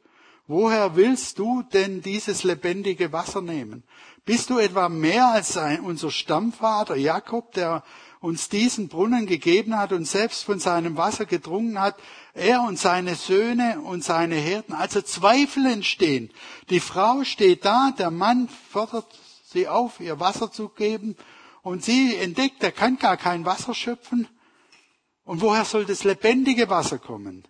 Woher 0.46 0.94
willst 0.94 1.38
du 1.38 1.62
denn 1.62 2.02
dieses 2.02 2.44
lebendige 2.44 3.12
Wasser 3.12 3.40
nehmen? 3.40 3.82
Bist 4.26 4.50
du 4.50 4.58
etwa 4.58 4.90
mehr 4.90 5.28
als 5.28 5.58
unser 5.82 6.10
Stammvater 6.10 6.96
Jakob, 6.96 7.52
der 7.52 7.82
uns 8.20 8.48
diesen 8.48 8.88
Brunnen 8.88 9.26
gegeben 9.26 9.76
hat 9.76 9.92
und 9.92 10.06
selbst 10.06 10.44
von 10.44 10.58
seinem 10.58 10.96
Wasser 10.96 11.26
getrunken 11.26 11.78
hat, 11.78 11.96
er 12.32 12.62
und 12.62 12.78
seine 12.78 13.14
Söhne 13.14 13.80
und 13.80 14.02
seine 14.02 14.36
Herden. 14.36 14.74
Also 14.74 15.02
Zweifel 15.02 15.66
entstehen. 15.66 16.30
Die 16.70 16.80
Frau 16.80 17.24
steht 17.24 17.64
da, 17.64 17.92
der 17.98 18.10
Mann 18.10 18.48
fordert 18.70 19.06
sie 19.44 19.68
auf, 19.68 20.00
ihr 20.00 20.20
Wasser 20.20 20.50
zu 20.50 20.68
geben 20.68 21.16
und 21.62 21.84
sie 21.84 22.16
entdeckt, 22.16 22.62
er 22.62 22.72
kann 22.72 22.98
gar 22.98 23.16
kein 23.16 23.44
Wasser 23.44 23.74
schöpfen. 23.74 24.26
Und 25.24 25.40
woher 25.40 25.64
soll 25.64 25.84
das 25.84 26.04
lebendige 26.04 26.68
Wasser 26.68 26.98
kommen? 26.98 27.44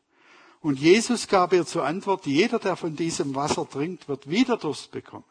Und 0.60 0.78
Jesus 0.78 1.28
gab 1.28 1.52
ihr 1.52 1.66
zur 1.66 1.84
Antwort, 1.84 2.24
jeder, 2.24 2.58
der 2.58 2.76
von 2.76 2.96
diesem 2.96 3.34
Wasser 3.34 3.68
trinkt, 3.68 4.08
wird 4.08 4.30
wieder 4.30 4.56
Durst 4.56 4.90
bekommen. 4.92 5.24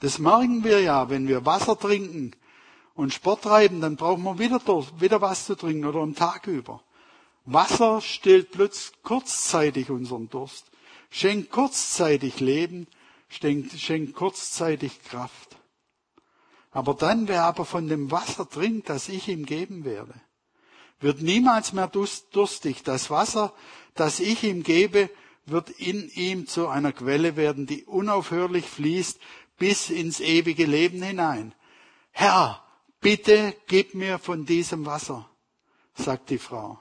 Das 0.00 0.18
merken 0.18 0.62
wir 0.62 0.80
ja, 0.80 1.10
wenn 1.10 1.26
wir 1.26 1.46
Wasser 1.46 1.78
trinken 1.78 2.32
und 2.94 3.12
Sport 3.12 3.42
treiben, 3.42 3.80
dann 3.80 3.96
brauchen 3.96 4.22
wir 4.24 4.38
wieder, 4.38 4.58
Durst, 4.58 5.00
wieder 5.00 5.20
was 5.20 5.46
zu 5.46 5.56
trinken 5.56 5.86
oder 5.86 6.00
am 6.00 6.14
Tag 6.14 6.46
über. 6.46 6.82
Wasser 7.44 8.00
stillt 8.00 8.52
plötzlich 8.52 9.02
kurzzeitig 9.02 9.90
unseren 9.90 10.28
Durst, 10.28 10.66
schenkt 11.10 11.50
kurzzeitig 11.50 12.40
Leben, 12.40 12.86
schenkt, 13.28 13.72
schenkt 13.78 14.14
kurzzeitig 14.14 15.02
Kraft. 15.02 15.56
Aber 16.70 16.94
dann, 16.94 17.28
wer 17.28 17.44
aber 17.44 17.64
von 17.64 17.88
dem 17.88 18.10
Wasser 18.10 18.48
trinkt, 18.48 18.88
das 18.88 19.08
ich 19.08 19.28
ihm 19.28 19.46
geben 19.46 19.84
werde, 19.84 20.14
wird 21.02 21.20
niemals 21.20 21.72
mehr 21.72 21.88
durstig. 21.88 22.82
Das 22.84 23.10
Wasser, 23.10 23.52
das 23.94 24.20
ich 24.20 24.42
ihm 24.44 24.62
gebe, 24.62 25.10
wird 25.44 25.70
in 25.70 26.08
ihm 26.08 26.46
zu 26.46 26.68
einer 26.68 26.92
Quelle 26.92 27.36
werden, 27.36 27.66
die 27.66 27.84
unaufhörlich 27.84 28.66
fließt 28.66 29.18
bis 29.58 29.90
ins 29.90 30.20
ewige 30.20 30.66
Leben 30.66 31.02
hinein. 31.02 31.54
Herr, 32.10 32.62
bitte 33.00 33.54
gib 33.66 33.94
mir 33.94 34.18
von 34.18 34.46
diesem 34.46 34.86
Wasser, 34.86 35.28
sagt 35.94 36.30
die 36.30 36.38
Frau. 36.38 36.78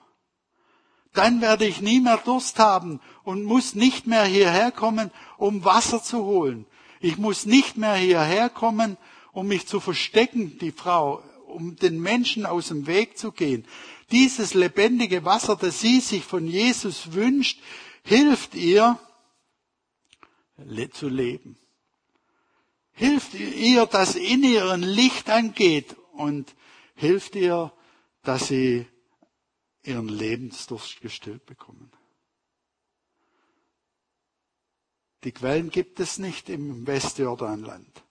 Dann 1.14 1.42
werde 1.42 1.66
ich 1.66 1.82
nie 1.82 2.00
mehr 2.00 2.18
Durst 2.18 2.58
haben 2.60 3.02
und 3.24 3.44
muss 3.44 3.76
nicht 3.76 4.08
mehr 4.08 4.24
hierher 4.24 4.72
kommen, 4.72 5.12
um 5.38 5.66
Wasser 5.66 6.02
zu 6.02 6.24
holen. 6.24 6.66
Ich 7.02 7.18
muss 7.18 7.46
nicht 7.46 7.78
mehr 7.78 7.96
hierher 7.96 8.50
kommen, 8.50 8.98
um 9.34 9.48
mich 9.48 9.68
zu 9.68 9.80
verstecken, 9.80 10.58
die 10.60 10.72
Frau, 10.72 11.22
um 11.48 11.76
den 11.76 12.00
Menschen 12.00 12.46
aus 12.46 12.70
dem 12.70 12.88
Weg 12.88 13.18
zu 13.18 13.32
gehen. 13.32 13.66
Dieses 14.12 14.54
lebendige 14.54 15.24
Wasser, 15.24 15.56
das 15.56 15.80
sie 15.80 16.00
sich 16.02 16.24
von 16.24 16.48
Jesus 16.48 17.14
wünscht, 17.14 17.62
hilft 18.04 18.56
ihr 18.56 19.00
zu 20.92 21.08
leben. 21.08 21.58
Hilft 22.94 23.34
ihr, 23.34 23.86
dass 23.86 24.16
in 24.16 24.44
ihr 24.44 24.70
ein 24.70 24.84
Licht 24.84 25.30
angeht 25.30 25.96
und 26.14 26.54
hilft 26.96 27.36
ihr, 27.36 27.74
dass 28.24 28.50
sie 28.50 28.86
ihren 29.84 30.08
Lebensdurst 30.08 31.02
gestillt 31.02 31.46
bekommen. 31.46 31.92
Die 35.24 35.32
Quellen 35.32 35.70
gibt 35.70 36.00
es 36.00 36.18
nicht 36.18 36.50
im 36.50 36.86
Westjordanland. 36.86 38.04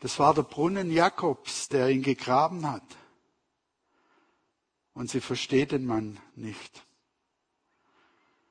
Das 0.00 0.18
war 0.18 0.34
der 0.34 0.42
Brunnen 0.42 0.90
Jakobs, 0.90 1.68
der 1.68 1.88
ihn 1.88 2.02
gegraben 2.02 2.70
hat. 2.70 2.84
Und 4.96 5.10
sie 5.10 5.20
versteht 5.20 5.72
den 5.72 5.84
Mann 5.84 6.18
nicht. 6.36 6.82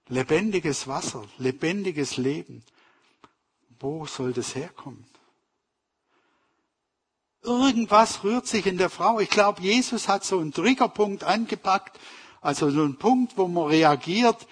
Lebendiges 0.07 0.87
Wasser, 0.87 1.25
lebendiges 1.39 2.17
Leben. 2.17 2.63
Wo 3.79 4.05
soll 4.05 4.31
das 4.31 4.53
herkommen? 4.53 5.07
Irgendwas 7.41 8.23
rührt 8.23 8.45
sich 8.45 8.67
in 8.67 8.77
der 8.77 8.91
Frau. 8.91 9.19
Ich 9.19 9.31
glaube, 9.31 9.63
Jesus 9.63 10.07
hat 10.07 10.23
so 10.23 10.37
einen 10.37 10.53
Triggerpunkt 10.53 11.23
angepackt, 11.23 11.99
also 12.41 12.69
so 12.69 12.83
einen 12.83 12.99
Punkt, 12.99 13.39
wo 13.39 13.47
man 13.47 13.65
reagiert, 13.65 14.47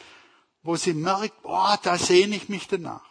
wo 0.64 0.76
sie 0.76 0.96
merkt, 0.96 1.36
oh, 1.44 1.76
da 1.84 2.00
sehne 2.00 2.36
ich 2.36 2.50
mich 2.50 2.68
danach. 2.68 3.06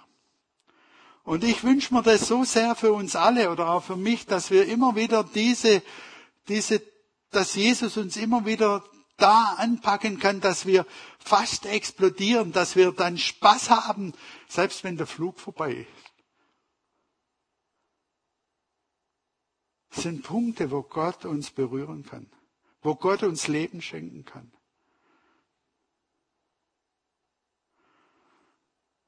Und 1.23 1.45
ich 1.45 1.63
wünsche 1.63 1.95
mir 1.95 2.03
das 2.03 2.27
so 2.27 2.43
sehr 2.43 2.75
für 2.75 2.93
uns 2.93 3.15
alle 3.15 3.49
oder 3.53 3.71
auch 3.71 3.85
für 3.85 3.97
mich, 3.97 4.27
dass 4.27 4.51
wir 4.51 4.67
immer 4.67 4.97
wieder 4.97 5.23
diese, 5.23 5.83
diese, 6.49 6.83
dass 7.33 7.55
Jesus 7.55 7.97
uns 7.97 8.17
immer 8.17 8.47
wieder 8.47 8.85
da 9.17 9.55
anpacken 9.55 10.19
kann, 10.19 10.41
dass 10.41 10.67
wir 10.67 10.87
fast 11.19 11.67
explodieren, 11.67 12.53
dass 12.53 12.77
wir 12.77 12.93
dann 12.93 13.19
Spaß 13.19 13.71
haben, 13.71 14.13
selbst 14.49 14.85
wenn 14.85 14.97
der 14.97 15.07
Flug 15.07 15.39
vorbei 15.39 15.73
ist. 15.73 16.13
Das 19.91 20.05
sind 20.05 20.23
Punkte, 20.23 20.71
wo 20.71 20.83
Gott 20.83 21.25
uns 21.25 21.51
berühren 21.51 22.05
kann, 22.05 22.31
wo 22.81 22.95
Gott 22.95 23.23
uns 23.23 23.47
Leben 23.47 23.83
schenken 23.83 24.25
kann. 24.25 24.51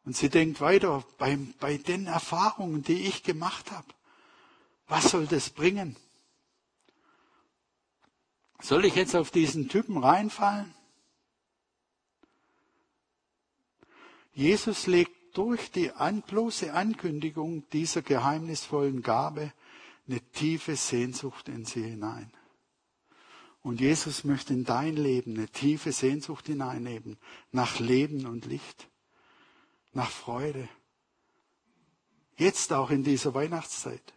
Und 0.05 0.15
sie 0.15 0.29
denkt 0.29 0.61
weiter, 0.61 1.03
bei, 1.17 1.39
bei 1.61 1.79
den 1.79 2.07
Erfahrungen, 2.07 2.83
die 2.83 3.07
ich 3.07 3.23
gemacht 3.23 3.71
habe, 3.73 3.89
was 4.87 5.11
soll 5.11 5.27
das 5.27 5.49
bringen? 5.49 5.97
Soll 8.65 8.87
ich 8.87 8.95
jetzt 8.95 9.15
auf 9.15 9.31
diesen 9.31 9.69
Typen 9.69 9.99
reinfallen? 9.99 10.75
Jesus 14.33 14.87
legt 14.87 15.37
durch 15.37 15.71
die 15.71 15.91
bloße 16.27 16.73
Ankündigung 16.73 17.69
dieser 17.75 18.01
geheimnisvollen 18.01 19.03
Gabe 19.03 19.53
eine 20.09 20.23
tiefe 20.33 20.77
Sehnsucht 20.77 21.51
in 21.51 21.67
sie 21.67 21.83
hinein. 21.83 22.33
Und 23.61 23.83
Jesus 23.83 24.25
möchte 24.25 24.55
in 24.55 24.65
dein 24.65 24.97
Leben 24.97 25.35
eine 25.35 25.49
tiefe 25.51 25.93
Sehnsucht 25.93 26.47
hineinnehmen 26.47 27.19
nach 27.53 27.81
Leben 27.81 28.25
und 28.25 28.47
Licht, 28.47 28.89
nach 29.93 30.09
Freude. 30.09 30.71
Jetzt 32.39 32.73
auch 32.73 32.89
in 32.89 33.05
dieser 33.05 33.35
Weihnachtszeit. 33.35 34.15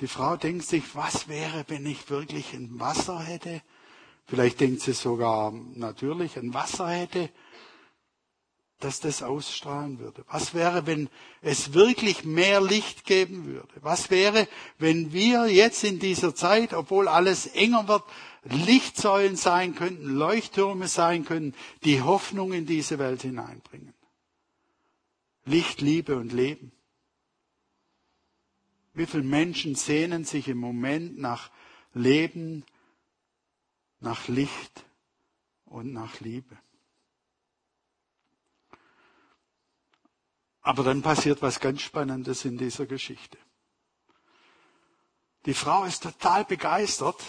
Die 0.00 0.06
Frau 0.06 0.36
denkt 0.36 0.64
sich, 0.64 0.94
was 0.94 1.28
wäre, 1.28 1.64
wenn 1.68 1.84
ich 1.86 2.08
wirklich 2.08 2.52
ein 2.52 2.78
Wasser 2.78 3.18
hätte? 3.20 3.62
Vielleicht 4.26 4.60
denkt 4.60 4.82
sie 4.82 4.92
sogar 4.92 5.52
natürlich 5.52 6.36
ein 6.36 6.54
Wasser 6.54 6.88
hätte, 6.88 7.30
dass 8.80 9.00
das 9.00 9.22
ausstrahlen 9.22 9.98
würde? 9.98 10.24
Was 10.28 10.54
wäre, 10.54 10.86
wenn 10.86 11.08
es 11.42 11.72
wirklich 11.72 12.24
mehr 12.24 12.60
Licht 12.60 13.04
geben 13.04 13.46
würde? 13.46 13.72
Was 13.80 14.10
wäre, 14.10 14.46
wenn 14.78 15.12
wir 15.12 15.48
jetzt 15.48 15.82
in 15.82 15.98
dieser 15.98 16.34
Zeit, 16.34 16.74
obwohl 16.74 17.08
alles 17.08 17.46
enger 17.46 17.88
wird, 17.88 18.04
Lichtsäulen 18.44 19.36
sein 19.36 19.74
könnten, 19.74 20.14
Leuchttürme 20.14 20.86
sein 20.86 21.24
können, 21.24 21.54
die 21.84 22.02
Hoffnung 22.02 22.52
in 22.52 22.66
diese 22.66 22.98
Welt 22.98 23.22
hineinbringen? 23.22 23.94
Licht, 25.44 25.80
Liebe 25.80 26.16
und 26.16 26.32
Leben. 26.32 26.72
Wie 28.98 29.06
viele 29.06 29.22
Menschen 29.22 29.76
sehnen 29.76 30.24
sich 30.24 30.48
im 30.48 30.58
Moment 30.58 31.18
nach 31.18 31.52
Leben, 31.94 32.64
nach 34.00 34.26
Licht 34.26 34.84
und 35.66 35.92
nach 35.92 36.18
Liebe? 36.18 36.58
Aber 40.62 40.82
dann 40.82 41.02
passiert 41.02 41.42
was 41.42 41.60
ganz 41.60 41.80
Spannendes 41.80 42.44
in 42.44 42.58
dieser 42.58 42.86
Geschichte. 42.86 43.38
Die 45.46 45.54
Frau 45.54 45.84
ist 45.84 46.02
total 46.02 46.44
begeistert. 46.44 47.22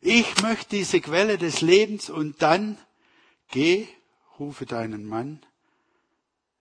Ich 0.00 0.42
möchte 0.42 0.70
diese 0.70 1.00
Quelle 1.00 1.38
des 1.38 1.60
Lebens 1.60 2.10
und 2.10 2.42
dann 2.42 2.78
geh, 3.46 3.86
rufe 4.40 4.66
deinen 4.66 5.06
Mann, 5.06 5.40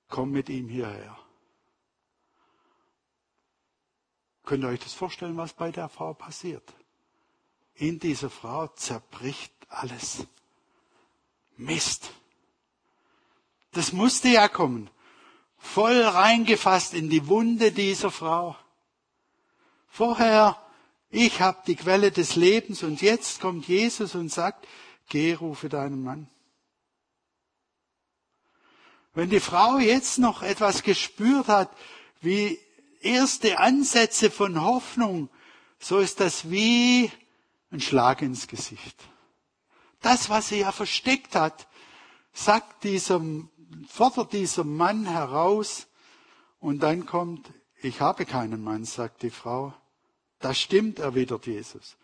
komm 0.08 0.30
mit 0.30 0.50
ihm 0.50 0.70
hierher. 0.70 1.18
Könnt 4.46 4.64
ihr 4.64 4.70
euch 4.70 4.80
das 4.80 4.94
vorstellen, 4.94 5.38
was 5.38 5.54
bei 5.54 5.72
der 5.72 5.90
Frau 5.90 6.14
passiert? 6.14 6.64
In 7.76 8.00
dieser 8.00 8.30
Frau 8.30 8.68
zerbricht 8.68 9.54
alles. 9.70 10.28
Mist. 11.58 12.12
Das 13.72 13.94
musste 13.94 14.28
ja 14.28 14.48
kommen 14.48 14.90
voll 15.64 16.02
reingefasst 16.02 16.94
in 16.94 17.10
die 17.10 17.28
Wunde 17.28 17.72
dieser 17.72 18.12
Frau. 18.12 18.56
Vorher, 19.88 20.62
ich 21.10 21.42
habe 21.42 21.60
die 21.66 21.76
Quelle 21.76 22.12
des 22.12 22.36
Lebens 22.36 22.84
und 22.84 23.02
jetzt 23.02 23.40
kommt 23.40 23.68
Jesus 23.68 24.14
und 24.14 24.30
sagt, 24.30 24.68
geh, 25.10 25.34
rufe 25.34 25.70
deinen 25.70 26.04
Mann. 26.04 26.28
Wenn 29.14 29.30
die 29.30 29.40
Frau 29.40 29.78
jetzt 29.78 30.18
noch 30.18 30.42
etwas 30.42 30.84
gespürt 30.84 31.48
hat, 31.48 31.70
wie 32.22 32.60
erste 33.04 33.60
Ansätze 33.60 34.32
von 34.32 34.62
Hoffnung 34.62 35.30
so 35.84 36.00
ist 36.00 36.22
das 36.22 36.50
wie 36.50 37.12
ein 37.70 37.82
Schlag 37.82 38.22
ins 38.22 38.48
Gesicht. 38.48 38.96
Das, 40.00 40.30
was 40.30 40.48
sie 40.48 40.60
ja 40.60 40.72
versteckt 40.72 41.36
hat, 41.36 41.68
sagt 42.32 42.86
diesem, 42.86 43.50
fordert 43.90 44.32
dieser 44.32 44.64
Mann 44.64 45.06
heraus 45.06 45.88
und 46.60 46.84
dann 46.84 47.06
kommt, 47.06 47.52
ich 47.82 48.00
habe 48.00 48.26
keinen 48.26 48.64
Mann, 48.64 48.86
sagt 48.86 49.24
die 49.24 49.30
Frau. 49.30 49.74
Das 50.40 50.58
stimmt, 50.58 51.00
erwidert 51.00 51.48
Jesus. 51.48 51.98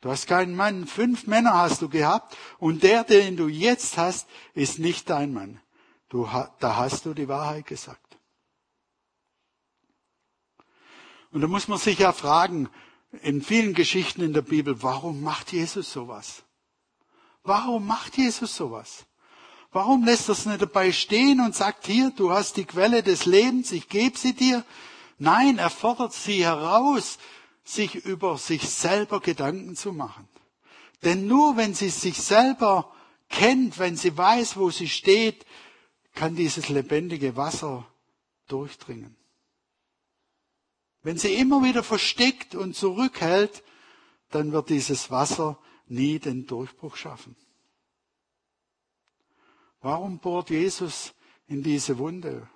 Du 0.00 0.10
hast 0.10 0.26
keinen 0.26 0.56
Mann, 0.56 0.86
fünf 0.86 1.26
Männer 1.26 1.52
hast 1.54 1.82
du 1.82 1.90
gehabt 1.90 2.34
und 2.58 2.82
der, 2.82 3.04
den 3.04 3.36
du 3.36 3.48
jetzt 3.48 3.98
hast, 3.98 4.26
ist 4.54 4.78
nicht 4.78 5.10
dein 5.10 5.34
Mann. 5.34 5.60
Du, 6.08 6.26
da 6.60 6.76
hast 6.76 7.04
du 7.04 7.12
die 7.12 7.28
Wahrheit 7.28 7.66
gesagt. 7.66 8.07
Und 11.30 11.40
da 11.40 11.46
muss 11.46 11.68
man 11.68 11.78
sich 11.78 11.98
ja 11.98 12.12
fragen, 12.12 12.68
in 13.22 13.42
vielen 13.42 13.74
Geschichten 13.74 14.22
in 14.22 14.32
der 14.32 14.42
Bibel, 14.42 14.82
warum 14.82 15.22
macht 15.22 15.52
Jesus 15.52 15.92
sowas? 15.92 16.42
Warum 17.42 17.86
macht 17.86 18.16
Jesus 18.16 18.54
sowas? 18.54 19.06
Warum 19.70 20.04
lässt 20.04 20.28
er 20.28 20.32
es 20.32 20.46
nicht 20.46 20.62
dabei 20.62 20.92
stehen 20.92 21.40
und 21.40 21.54
sagt, 21.54 21.86
hier, 21.86 22.10
du 22.10 22.30
hast 22.30 22.56
die 22.56 22.64
Quelle 22.64 23.02
des 23.02 23.26
Lebens, 23.26 23.72
ich 23.72 23.88
gebe 23.88 24.18
sie 24.18 24.34
dir? 24.34 24.64
Nein, 25.18 25.58
er 25.58 25.70
fordert 25.70 26.14
sie 26.14 26.44
heraus, 26.44 27.18
sich 27.64 27.94
über 27.94 28.38
sich 28.38 28.68
selber 28.68 29.20
Gedanken 29.20 29.76
zu 29.76 29.92
machen. 29.92 30.26
Denn 31.04 31.26
nur 31.26 31.56
wenn 31.56 31.74
sie 31.74 31.90
sich 31.90 32.16
selber 32.16 32.90
kennt, 33.28 33.78
wenn 33.78 33.96
sie 33.96 34.16
weiß, 34.16 34.56
wo 34.56 34.70
sie 34.70 34.88
steht, 34.88 35.44
kann 36.14 36.34
dieses 36.34 36.70
lebendige 36.70 37.36
Wasser 37.36 37.86
durchdringen. 38.48 39.17
Wenn 41.02 41.16
sie 41.16 41.34
immer 41.34 41.62
wieder 41.62 41.82
versteckt 41.82 42.54
und 42.54 42.74
zurückhält, 42.74 43.62
dann 44.30 44.52
wird 44.52 44.68
dieses 44.68 45.10
Wasser 45.10 45.58
nie 45.86 46.18
den 46.18 46.46
Durchbruch 46.46 46.96
schaffen. 46.96 47.36
Warum 49.80 50.18
bohrt 50.18 50.50
Jesus 50.50 51.14
in 51.46 51.62
diese 51.62 51.98
Wunde? 51.98 52.48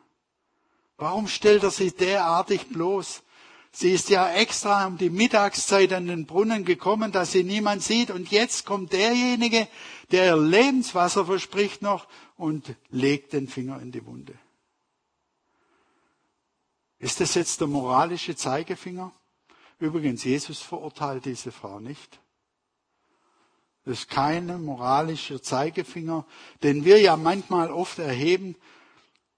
Warum 0.97 1.29
stellt 1.29 1.63
er 1.63 1.71
sie 1.71 1.93
derartig 1.93 2.69
bloß? 2.69 3.23
Sie 3.75 3.91
ist 3.91 4.11
ja 4.11 4.31
extra 4.35 4.87
um 4.87 4.99
die 4.99 5.09
Mittagszeit 5.09 5.95
an 5.95 6.07
den 6.07 6.27
Brunnen 6.27 6.67
gekommen, 6.67 7.11
dass 7.11 7.33
sie 7.33 7.43
niemand 7.43 7.83
sieht. 7.83 8.11
Und 8.11 8.31
jetzt 8.31 8.67
kommt 8.67 8.93
derjenige, 8.93 9.67
der 10.11 10.27
ihr 10.27 10.37
Lebenswasser 10.37 11.25
verspricht 11.25 11.81
noch 11.81 12.07
und 12.37 12.77
legt 12.91 13.33
den 13.33 13.49
Finger 13.49 13.81
in 13.81 13.91
die 13.91 14.05
Wunde. 14.05 14.35
Ist 17.03 17.19
das 17.21 17.35
jetzt 17.35 17.61
der 17.61 17.67
moralische 17.67 18.37
Zeigefinger? 18.37 19.11
Übrigens, 19.81 20.23
Jesus 20.23 20.61
verurteilt 20.61 21.25
diese 21.25 21.51
Frau 21.51 21.81
nicht. 21.81 22.21
Das 23.85 23.99
ist 23.99 24.09
kein 24.09 24.63
moralischer 24.63 25.43
Zeigefinger, 25.43 26.25
den 26.63 26.85
wir 26.85 27.01
ja 27.01 27.17
manchmal 27.17 27.73
oft 27.73 27.99
erheben, 27.99 28.55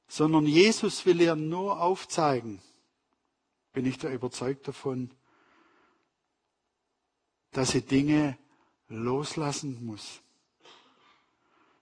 sondern 0.09 0.45
Jesus 0.45 1.07
will 1.07 1.23
ihr 1.23 1.37
nur 1.37 1.81
aufzeigen, 1.81 2.61
bin 3.73 3.87
ich 3.87 3.97
da 3.97 4.11
überzeugt 4.11 4.69
davon, 4.69 5.11
dass 7.53 7.71
sie 7.71 7.81
Dinge 7.81 8.37
loslassen 8.89 9.87
muss. 9.87 10.21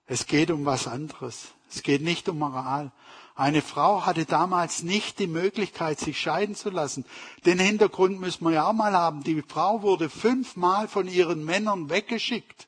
Es 0.05 0.27
geht 0.27 0.49
um 0.49 0.63
was 0.63 0.87
anderes. 0.87 1.49
Es 1.69 1.83
geht 1.83 2.01
nicht 2.01 2.29
um 2.29 2.39
Moral. 2.39 2.93
Eine 3.35 3.63
Frau 3.63 4.05
hatte 4.05 4.25
damals 4.25 4.83
nicht 4.83 5.17
die 5.17 5.27
Möglichkeit, 5.27 5.99
sich 5.99 6.19
scheiden 6.19 6.55
zu 6.55 6.69
lassen. 6.69 7.03
Den 7.45 7.57
Hintergrund 7.57 8.19
müssen 8.19 8.43
wir 8.45 8.51
ja 8.51 8.67
auch 8.67 8.73
mal 8.73 8.93
haben. 8.93 9.23
Die 9.23 9.41
Frau 9.41 9.81
wurde 9.81 10.09
fünfmal 10.09 10.87
von 10.87 11.07
ihren 11.07 11.43
Männern 11.43 11.89
weggeschickt. 11.89 12.67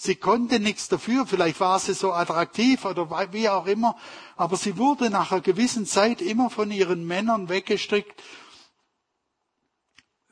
Sie 0.00 0.14
konnte 0.14 0.60
nichts 0.60 0.86
dafür, 0.88 1.26
vielleicht 1.26 1.58
war 1.58 1.78
sie 1.80 1.92
so 1.92 2.12
attraktiv 2.12 2.84
oder 2.84 3.10
wie 3.32 3.48
auch 3.48 3.66
immer, 3.66 3.96
aber 4.36 4.56
sie 4.56 4.76
wurde 4.76 5.10
nach 5.10 5.32
einer 5.32 5.40
gewissen 5.40 5.86
Zeit 5.86 6.22
immer 6.22 6.50
von 6.50 6.70
ihren 6.70 7.04
Männern 7.04 7.48
weggestrickt. 7.48 8.22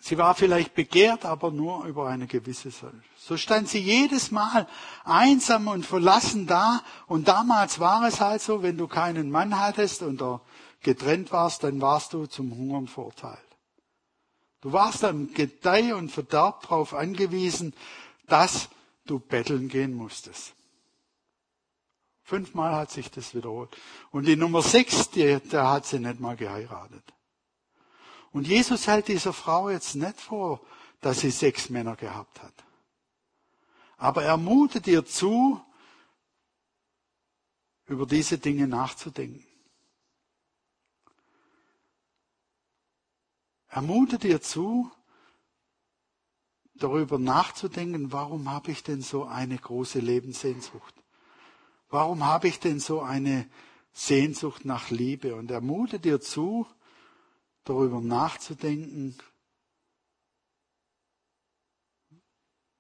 Sie 0.09 0.19
war 0.19 0.37
vielleicht 0.37 0.77
begehrt, 0.77 1.25
aber 1.25 1.51
nur 1.51 1.85
über 1.85 2.07
eine 2.07 2.29
gewisse 2.29 2.71
Zeit. 2.71 2.92
So 3.19 3.37
stand 3.37 3.69
sie 3.69 3.81
jedes 3.81 4.31
Mal 4.31 4.69
einsam 5.03 5.66
und 5.66 5.85
verlassen 5.85 6.47
da. 6.47 6.81
Und 7.09 7.27
damals 7.27 7.81
war 7.81 8.07
es 8.07 8.21
halt 8.21 8.40
so, 8.40 8.62
wenn 8.62 8.79
du 8.79 8.87
keinen 8.87 9.33
Mann 9.33 9.59
hattest 9.59 10.03
und 10.03 10.23
getrennt 10.81 11.33
warst, 11.33 11.64
dann 11.64 11.81
warst 11.81 12.12
du 12.12 12.27
zum 12.27 12.53
Hungern 12.57 12.87
verurteilt. 12.87 13.40
Du 14.61 14.73
warst 14.73 15.03
am 15.03 15.33
Gedeih 15.35 15.97
und 15.97 16.12
Verderb 16.12 16.62
darauf 16.62 16.95
angewiesen, 16.95 17.75
dass 18.29 18.69
du 19.07 19.19
betteln 19.19 19.66
gehen 19.69 19.92
musstest. 19.92 20.53
Fünfmal 22.23 22.77
hat 22.77 22.92
sich 22.92 23.11
das 23.11 23.35
wiederholt. 23.35 23.77
Und 24.12 24.29
die 24.29 24.37
Nummer 24.37 24.62
sechs, 24.62 25.11
da 25.51 25.73
hat 25.73 25.85
sie 25.85 25.99
nicht 25.99 26.21
mal 26.21 26.37
geheiratet. 26.37 27.16
Und 28.37 28.46
Jesus 28.46 28.87
hält 28.87 29.09
dieser 29.09 29.33
Frau 29.33 29.70
jetzt 29.70 29.94
nicht 29.94 30.20
vor, 30.20 30.61
dass 31.01 31.20
sie 31.20 31.31
sechs 31.31 31.70
Männer 31.70 31.96
gehabt 31.96 32.42
hat. 32.42 32.53
Aber 33.96 34.25
er 34.25 34.37
mutet 34.37 34.87
ihr 34.88 35.07
zu, 35.07 35.59
über 37.87 38.05
diese 38.05 38.37
Dinge 38.37 38.68
nachzudenken. 38.68 39.42
Er 43.68 43.81
mutet 43.81 44.22
ihr 44.22 44.42
zu, 44.42 44.90
darüber 46.75 47.18
nachzudenken, 47.18 48.12
warum 48.12 48.51
habe 48.51 48.70
ich 48.70 48.83
denn 48.83 49.01
so 49.01 49.25
eine 49.25 49.57
große 49.57 50.01
Lebenssehnsucht? 50.01 50.94
Warum 51.88 52.22
habe 52.22 52.49
ich 52.49 52.61
denn 52.61 52.81
so 52.81 53.01
eine 53.01 53.49
Sehnsucht 53.94 54.66
nach 54.66 54.90
Liebe? 54.90 55.37
Und 55.37 55.51
er 55.51 55.62
mutet 55.62 56.05
dir 56.05 56.20
zu, 56.20 56.66
darüber 57.67 58.01
nachzudenken, 58.01 59.17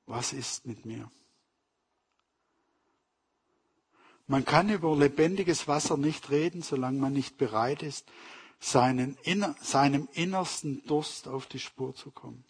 was 0.06 0.32
ist 0.32 0.66
mit 0.66 0.86
mir? 0.86 1.10
Man 4.28 4.44
kann 4.44 4.70
über 4.70 4.96
lebendiges 4.96 5.68
Wasser 5.68 5.96
nicht 5.96 6.30
reden, 6.30 6.62
solange 6.62 6.98
man 6.98 7.12
nicht 7.12 7.36
bereit 7.36 7.82
ist, 7.82 8.06
seinen, 8.58 9.16
seinem 9.60 10.08
innersten 10.14 10.84
Durst 10.86 11.28
auf 11.28 11.46
die 11.46 11.60
Spur 11.60 11.94
zu 11.94 12.10
kommen. 12.10 12.44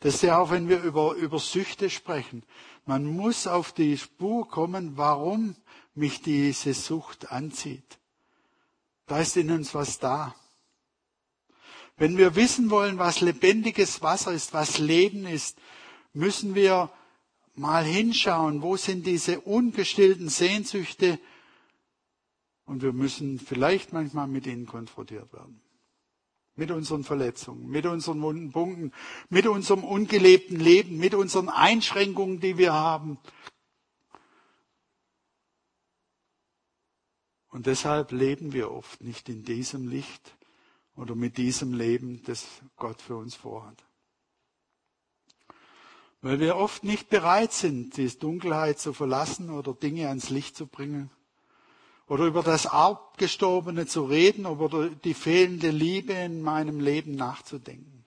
Das 0.00 0.14
ist 0.14 0.22
ja 0.22 0.38
auch, 0.38 0.50
wenn 0.50 0.68
wir 0.68 0.80
über, 0.82 1.14
über 1.14 1.40
Süchte 1.40 1.90
sprechen. 1.90 2.44
Man 2.86 3.04
muss 3.04 3.46
auf 3.46 3.72
die 3.72 3.98
Spur 3.98 4.48
kommen, 4.48 4.96
warum 4.96 5.56
mich 5.94 6.22
diese 6.22 6.72
Sucht 6.72 7.32
anzieht. 7.32 7.98
Da 9.06 9.20
ist 9.20 9.36
in 9.36 9.50
uns 9.50 9.74
was 9.74 9.98
da. 9.98 10.34
Wenn 11.98 12.16
wir 12.16 12.36
wissen 12.36 12.70
wollen, 12.70 12.98
was 12.98 13.20
lebendiges 13.20 14.02
Wasser 14.02 14.32
ist, 14.32 14.54
was 14.54 14.78
Leben 14.78 15.26
ist, 15.26 15.58
müssen 16.12 16.54
wir 16.54 16.90
mal 17.54 17.84
hinschauen, 17.84 18.62
wo 18.62 18.76
sind 18.76 19.04
diese 19.04 19.40
ungestillten 19.40 20.28
Sehnsüchte 20.28 21.18
und 22.66 22.82
wir 22.82 22.92
müssen 22.92 23.40
vielleicht 23.40 23.92
manchmal 23.92 24.28
mit 24.28 24.46
ihnen 24.46 24.66
konfrontiert 24.66 25.32
werden 25.32 25.60
mit 26.58 26.72
unseren 26.72 27.04
Verletzungen, 27.04 27.68
mit 27.68 27.86
unseren 27.86 28.20
wunden 28.20 28.50
Punkten, 28.50 28.92
mit 29.30 29.46
unserem 29.46 29.84
ungelebten 29.84 30.58
Leben, 30.58 30.98
mit 30.98 31.14
unseren 31.14 31.48
Einschränkungen, 31.48 32.40
die 32.40 32.58
wir 32.58 32.72
haben. 32.72 33.16
Und 37.50 37.66
deshalb 37.66 38.10
leben 38.10 38.52
wir 38.52 38.72
oft 38.72 39.00
nicht 39.02 39.28
in 39.28 39.44
diesem 39.44 39.86
Licht 39.88 40.36
oder 40.98 41.14
mit 41.14 41.36
diesem 41.36 41.72
Leben, 41.72 42.22
das 42.24 42.44
Gott 42.76 43.00
für 43.00 43.16
uns 43.16 43.34
vorhat. 43.34 43.84
Weil 46.20 46.40
wir 46.40 46.56
oft 46.56 46.82
nicht 46.82 47.08
bereit 47.08 47.52
sind, 47.52 47.96
die 47.96 48.08
Dunkelheit 48.08 48.80
zu 48.80 48.92
verlassen 48.92 49.50
oder 49.50 49.72
Dinge 49.72 50.08
ans 50.08 50.30
Licht 50.30 50.56
zu 50.56 50.66
bringen 50.66 51.10
oder 52.08 52.24
über 52.24 52.42
das 52.42 52.66
Abgestorbene 52.66 53.86
zu 53.86 54.04
reden, 54.04 54.44
über 54.44 54.88
die 54.88 55.14
fehlende 55.14 55.70
Liebe 55.70 56.14
in 56.14 56.42
meinem 56.42 56.80
Leben 56.80 57.14
nachzudenken. 57.14 58.04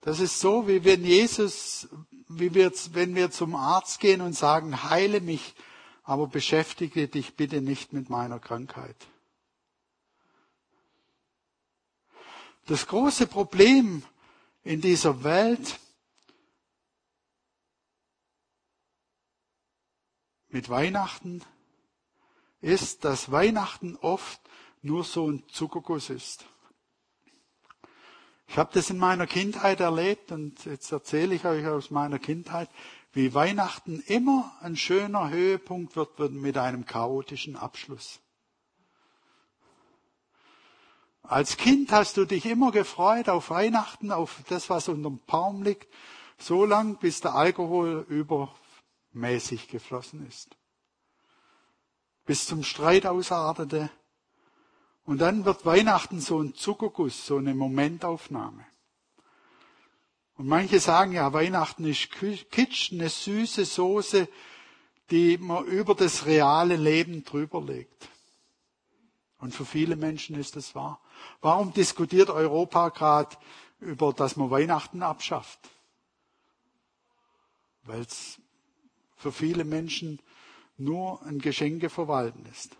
Das 0.00 0.18
ist 0.18 0.40
so, 0.40 0.66
wie 0.66 0.84
wenn 0.84 1.04
Jesus, 1.04 1.88
wie 2.28 2.54
wir, 2.54 2.72
wenn 2.92 3.14
wir 3.14 3.30
zum 3.30 3.54
Arzt 3.54 4.00
gehen 4.00 4.22
und 4.22 4.32
sagen, 4.32 4.90
heile 4.90 5.20
mich, 5.20 5.54
aber 6.02 6.26
beschäftige 6.26 7.06
dich 7.06 7.36
bitte 7.36 7.60
nicht 7.60 7.92
mit 7.92 8.10
meiner 8.10 8.40
Krankheit. 8.40 8.96
Das 12.68 12.86
große 12.86 13.26
Problem 13.26 14.02
in 14.62 14.82
dieser 14.82 15.24
Welt 15.24 15.80
mit 20.50 20.68
Weihnachten 20.68 21.42
ist, 22.60 23.06
dass 23.06 23.32
Weihnachten 23.32 23.96
oft 23.96 24.38
nur 24.82 25.04
so 25.04 25.30
ein 25.30 25.48
Zuckerguss 25.48 26.10
ist. 26.10 26.44
Ich 28.48 28.58
habe 28.58 28.70
das 28.74 28.90
in 28.90 28.98
meiner 28.98 29.26
Kindheit 29.26 29.80
erlebt 29.80 30.30
und 30.30 30.66
jetzt 30.66 30.92
erzähle 30.92 31.36
ich 31.36 31.46
euch 31.46 31.66
aus 31.66 31.90
meiner 31.90 32.18
Kindheit, 32.18 32.68
wie 33.14 33.32
Weihnachten 33.32 34.00
immer 34.00 34.54
ein 34.60 34.76
schöner 34.76 35.30
Höhepunkt 35.30 35.96
wird 35.96 36.18
mit 36.18 36.58
einem 36.58 36.84
chaotischen 36.84 37.56
Abschluss. 37.56 38.20
Als 41.28 41.58
Kind 41.58 41.92
hast 41.92 42.16
du 42.16 42.24
dich 42.24 42.46
immer 42.46 42.72
gefreut 42.72 43.28
auf 43.28 43.50
Weihnachten, 43.50 44.12
auf 44.12 44.42
das, 44.48 44.70
was 44.70 44.88
unterm 44.88 45.20
Baum 45.26 45.62
liegt, 45.62 45.86
so 46.38 46.64
lang, 46.64 46.96
bis 46.96 47.20
der 47.20 47.34
Alkohol 47.34 48.06
übermäßig 48.08 49.68
geflossen 49.68 50.26
ist. 50.26 50.56
Bis 52.24 52.46
zum 52.46 52.62
Streit 52.62 53.04
ausartete. 53.04 53.90
Und 55.04 55.18
dann 55.18 55.44
wird 55.44 55.66
Weihnachten 55.66 56.18
so 56.22 56.40
ein 56.40 56.54
Zuckerguss, 56.54 57.26
so 57.26 57.36
eine 57.36 57.54
Momentaufnahme. 57.54 58.64
Und 60.36 60.46
manche 60.46 60.80
sagen 60.80 61.12
ja, 61.12 61.30
Weihnachten 61.34 61.84
ist 61.84 62.08
Kitsch, 62.10 62.90
eine 62.90 63.10
süße 63.10 63.66
Soße, 63.66 64.28
die 65.10 65.36
man 65.36 65.66
über 65.66 65.94
das 65.94 66.24
reale 66.24 66.76
Leben 66.76 67.22
drüber 67.24 67.60
legt. 67.60 68.08
Und 69.36 69.54
für 69.54 69.66
viele 69.66 69.96
Menschen 69.96 70.34
ist 70.36 70.56
das 70.56 70.74
wahr. 70.74 71.02
Warum 71.40 71.72
diskutiert 71.72 72.30
Europa 72.30 72.88
gerade 72.90 73.36
über, 73.80 74.12
dass 74.12 74.36
man 74.36 74.50
Weihnachten 74.50 75.02
abschafft? 75.02 75.58
Weil 77.84 78.00
es 78.00 78.40
für 79.16 79.32
viele 79.32 79.64
Menschen 79.64 80.20
nur 80.76 81.22
ein 81.22 81.38
Geschenke 81.38 81.90
verwalten 81.90 82.46
ist. 82.46 82.76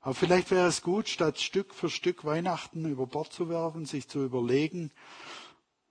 Aber 0.00 0.14
vielleicht 0.14 0.50
wäre 0.50 0.66
es 0.66 0.82
gut, 0.82 1.08
statt 1.08 1.40
Stück 1.40 1.72
für 1.72 1.88
Stück 1.88 2.24
Weihnachten 2.24 2.84
über 2.86 3.06
Bord 3.06 3.32
zu 3.32 3.48
werfen, 3.48 3.86
sich 3.86 4.08
zu 4.08 4.24
überlegen, 4.24 4.90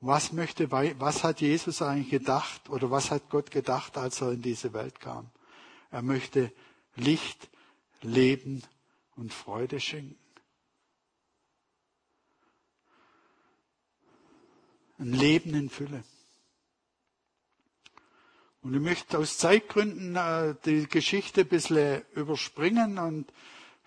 was 0.02 0.34
möchte, 0.34 0.72
was 0.72 1.24
hat 1.24 1.40
Jesus 1.40 1.82
eigentlich 1.82 2.10
gedacht 2.10 2.70
oder 2.70 2.92
was 2.92 3.12
hat 3.12 3.30
Gott 3.30 3.52
gedacht, 3.52 3.98
als 3.98 4.20
er 4.20 4.32
in 4.32 4.42
diese 4.42 4.74
Welt 4.74 5.00
kam? 5.00 5.30
Er 5.92 6.02
möchte 6.02 6.52
Licht, 6.96 7.50
Leben 8.02 8.64
und 9.16 9.34
Freude 9.34 9.80
schenken. 9.80 10.18
Ein 14.98 15.14
Leben 15.14 15.54
in 15.56 15.70
Fülle. 15.70 16.04
Und 18.62 18.76
ich 18.76 18.82
möchte 18.82 19.18
aus 19.18 19.40
Zeitgründen 19.40 20.16
äh, 20.16 20.56
die 20.66 20.88
Geschichte 20.88 21.42
ein 21.42 21.48
bisschen 21.48 22.04
überspringen 22.14 23.00
und 23.00 23.34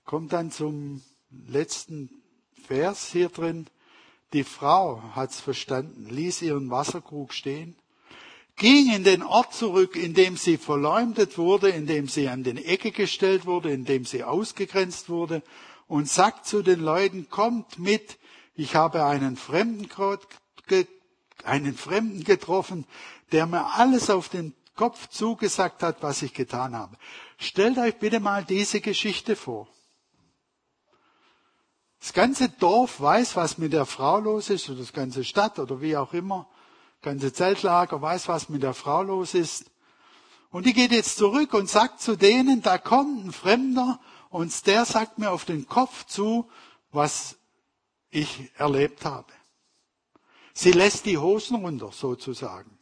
komme 0.04 0.26
dann 0.26 0.50
zum 0.50 1.02
letzten 1.30 2.10
Vers 2.66 3.12
hier 3.12 3.28
drin. 3.28 3.68
Die 4.32 4.42
Frau 4.42 5.00
hat's 5.14 5.40
verstanden, 5.40 6.06
ließ 6.06 6.42
ihren 6.42 6.70
Wasserkrug 6.70 7.32
stehen, 7.32 7.76
ging 8.56 8.92
in 8.92 9.04
den 9.04 9.22
Ort 9.22 9.54
zurück, 9.54 9.96
in 9.96 10.14
dem 10.14 10.36
sie 10.36 10.56
verleumdet 10.56 11.38
wurde, 11.38 11.70
in 11.70 11.86
dem 11.86 12.08
sie 12.08 12.28
an 12.28 12.44
den 12.44 12.56
Ecke 12.56 12.92
gestellt 12.92 13.46
wurde, 13.46 13.72
in 13.72 13.84
dem 13.84 14.04
sie 14.04 14.24
ausgegrenzt 14.24 15.08
wurde 15.08 15.42
und 15.88 16.08
sagt 16.08 16.46
zu 16.46 16.62
den 16.62 16.80
Leuten, 16.80 17.28
kommt 17.30 17.78
mit, 17.78 18.18
ich 18.54 18.76
habe 18.76 19.04
einen 19.04 19.36
Fremden, 19.36 19.88
einen 21.44 21.74
Fremden 21.76 22.24
getroffen, 22.24 22.86
der 23.32 23.46
mir 23.46 23.74
alles 23.74 24.10
auf 24.10 24.28
den 24.28 24.54
Kopf 24.76 25.08
zugesagt 25.08 25.82
hat, 25.82 26.02
was 26.02 26.22
ich 26.22 26.34
getan 26.34 26.74
habe. 26.74 26.96
Stellt 27.38 27.78
euch 27.78 27.96
bitte 27.98 28.20
mal 28.20 28.44
diese 28.44 28.80
Geschichte 28.80 29.36
vor. 29.36 29.68
Das 32.00 32.12
ganze 32.12 32.48
Dorf 32.48 33.00
weiß, 33.00 33.34
was 33.36 33.56
mit 33.56 33.72
der 33.72 33.86
Frau 33.86 34.18
los 34.18 34.50
ist, 34.50 34.68
oder 34.68 34.80
das 34.80 34.92
ganze 34.92 35.24
Stadt 35.24 35.58
oder 35.58 35.80
wie 35.80 35.96
auch 35.96 36.12
immer. 36.12 36.46
Ganze 37.04 37.32
Zeltlager 37.32 38.00
weiß, 38.00 38.28
was 38.28 38.48
mit 38.48 38.62
der 38.62 38.72
Frau 38.74 39.02
los 39.02 39.34
ist. 39.34 39.70
Und 40.50 40.64
die 40.64 40.72
geht 40.72 40.90
jetzt 40.90 41.18
zurück 41.18 41.52
und 41.52 41.68
sagt 41.68 42.00
zu 42.00 42.16
denen, 42.16 42.62
da 42.62 42.78
kommt 42.78 43.26
ein 43.26 43.32
Fremder 43.32 44.00
und 44.30 44.66
der 44.66 44.86
sagt 44.86 45.18
mir 45.18 45.30
auf 45.30 45.44
den 45.44 45.68
Kopf 45.68 46.06
zu, 46.06 46.50
was 46.92 47.36
ich 48.10 48.50
erlebt 48.56 49.04
habe. 49.04 49.32
Sie 50.54 50.72
lässt 50.72 51.04
die 51.04 51.18
Hosen 51.18 51.56
runter, 51.56 51.92
sozusagen. 51.92 52.78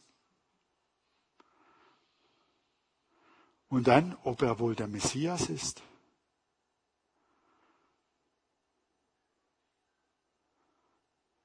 Und 3.67 3.87
dann, 3.87 4.15
ob 4.23 4.41
er 4.41 4.59
wohl 4.59 4.75
der 4.75 4.87
Messias 4.87 5.49
ist. 5.49 5.81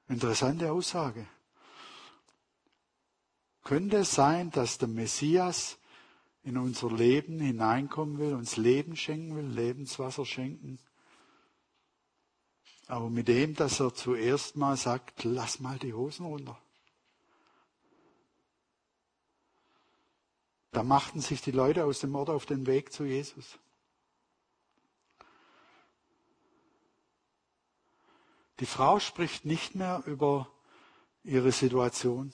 Interessante 0.07 0.71
Aussage. 0.71 1.27
Könnte 3.69 3.97
es 3.97 4.15
sein, 4.15 4.49
dass 4.49 4.79
der 4.79 4.87
Messias 4.87 5.77
in 6.41 6.57
unser 6.57 6.91
Leben 6.91 7.39
hineinkommen 7.39 8.17
will, 8.17 8.33
uns 8.33 8.57
Leben 8.57 8.95
schenken 8.95 9.35
will, 9.35 9.45
Lebenswasser 9.45 10.25
schenken. 10.25 10.79
Aber 12.87 13.11
mit 13.11 13.27
dem, 13.27 13.53
dass 13.53 13.79
er 13.79 13.93
zuerst 13.93 14.55
mal 14.55 14.75
sagt, 14.75 15.23
lass 15.23 15.59
mal 15.59 15.77
die 15.77 15.93
Hosen 15.93 16.25
runter. 16.25 16.59
Da 20.71 20.81
machten 20.81 21.21
sich 21.21 21.39
die 21.43 21.51
Leute 21.51 21.85
aus 21.85 21.99
dem 21.99 22.15
Ort 22.15 22.31
auf 22.31 22.47
den 22.47 22.65
Weg 22.65 22.91
zu 22.91 23.03
Jesus. 23.03 23.59
Die 28.61 28.65
Frau 28.65 28.99
spricht 28.99 29.45
nicht 29.45 29.75
mehr 29.75 30.01
über 30.07 30.49
ihre 31.23 31.51
Situation. 31.51 32.33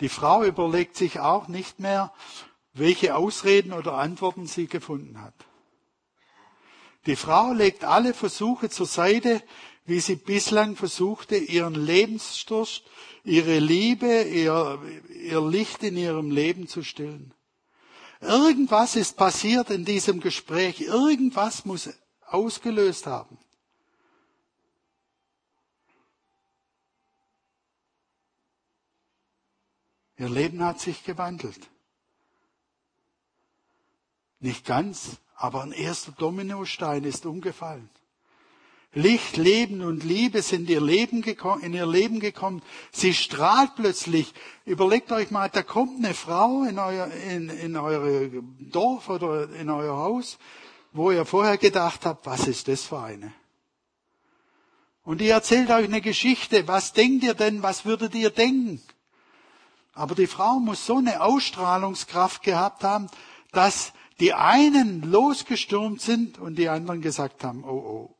Die 0.00 0.08
Frau 0.08 0.44
überlegt 0.44 0.96
sich 0.96 1.20
auch 1.20 1.48
nicht 1.48 1.80
mehr, 1.80 2.12
welche 2.72 3.16
Ausreden 3.16 3.72
oder 3.72 3.94
Antworten 3.94 4.46
sie 4.46 4.66
gefunden 4.66 5.20
hat. 5.20 5.34
Die 7.06 7.16
Frau 7.16 7.52
legt 7.52 7.84
alle 7.84 8.14
Versuche 8.14 8.68
zur 8.70 8.86
Seite, 8.86 9.42
wie 9.86 10.00
sie 10.00 10.16
bislang 10.16 10.76
versuchte, 10.76 11.36
ihren 11.36 11.74
Lebensdurst, 11.74 12.82
ihre 13.24 13.58
Liebe, 13.58 14.22
ihr, 14.22 14.78
ihr 15.08 15.40
Licht 15.40 15.82
in 15.82 15.96
ihrem 15.96 16.30
Leben 16.30 16.68
zu 16.68 16.82
stillen. 16.82 17.32
Irgendwas 18.20 18.96
ist 18.96 19.16
passiert 19.16 19.70
in 19.70 19.84
diesem 19.84 20.20
Gespräch. 20.20 20.80
Irgendwas 20.80 21.64
muss 21.64 21.88
ausgelöst 22.26 23.06
haben. 23.06 23.38
Ihr 30.18 30.28
Leben 30.28 30.62
hat 30.64 30.80
sich 30.80 31.04
gewandelt. 31.04 31.68
Nicht 34.40 34.66
ganz, 34.66 35.18
aber 35.36 35.62
ein 35.62 35.72
erster 35.72 36.12
Dominostein 36.12 37.04
ist 37.04 37.26
umgefallen. 37.26 37.88
Licht, 38.94 39.36
Leben 39.36 39.82
und 39.82 40.02
Liebe 40.02 40.42
sind 40.42 40.68
ihr 40.70 40.80
Leben 40.80 41.20
gekommen, 41.22 41.62
in 41.62 41.74
ihr 41.74 41.86
Leben 41.86 42.20
gekommen. 42.20 42.62
Sie 42.90 43.12
strahlt 43.14 43.76
plötzlich. 43.76 44.32
Überlegt 44.64 45.12
euch 45.12 45.30
mal, 45.30 45.48
da 45.50 45.62
kommt 45.62 46.04
eine 46.04 46.14
Frau 46.14 46.64
in 46.64 46.78
euer, 46.78 47.06
in, 47.06 47.50
in 47.50 47.76
euer 47.76 48.28
Dorf 48.58 49.08
oder 49.10 49.50
in 49.54 49.68
euer 49.68 49.96
Haus, 49.96 50.38
wo 50.92 51.10
ihr 51.10 51.26
vorher 51.26 51.58
gedacht 51.58 52.06
habt, 52.06 52.24
was 52.26 52.48
ist 52.48 52.66
das 52.66 52.84
für 52.84 53.00
eine? 53.00 53.32
Und 55.04 55.20
die 55.20 55.28
erzählt 55.28 55.70
euch 55.70 55.84
eine 55.84 56.00
Geschichte. 56.00 56.66
Was 56.66 56.92
denkt 56.92 57.24
ihr 57.24 57.34
denn? 57.34 57.62
Was 57.62 57.84
würdet 57.84 58.14
ihr 58.14 58.30
denken? 58.30 58.82
Aber 59.98 60.14
die 60.14 60.28
Frau 60.28 60.60
muss 60.60 60.86
so 60.86 60.98
eine 60.98 61.22
Ausstrahlungskraft 61.22 62.44
gehabt 62.44 62.84
haben, 62.84 63.08
dass 63.50 63.92
die 64.20 64.32
einen 64.32 65.02
losgestürmt 65.02 66.00
sind 66.00 66.38
und 66.38 66.54
die 66.54 66.68
anderen 66.68 67.02
gesagt 67.02 67.42
haben, 67.42 67.64
oh 67.64 67.68
oh. 67.68 68.14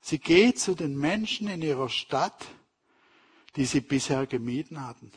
Sie 0.00 0.18
geht 0.18 0.58
zu 0.58 0.74
den 0.74 0.96
Menschen 0.96 1.48
in 1.48 1.60
ihrer 1.60 1.90
Stadt, 1.90 2.46
die 3.56 3.66
sie 3.66 3.82
bisher 3.82 4.26
gemieden 4.26 4.86
hatten. 4.86 5.12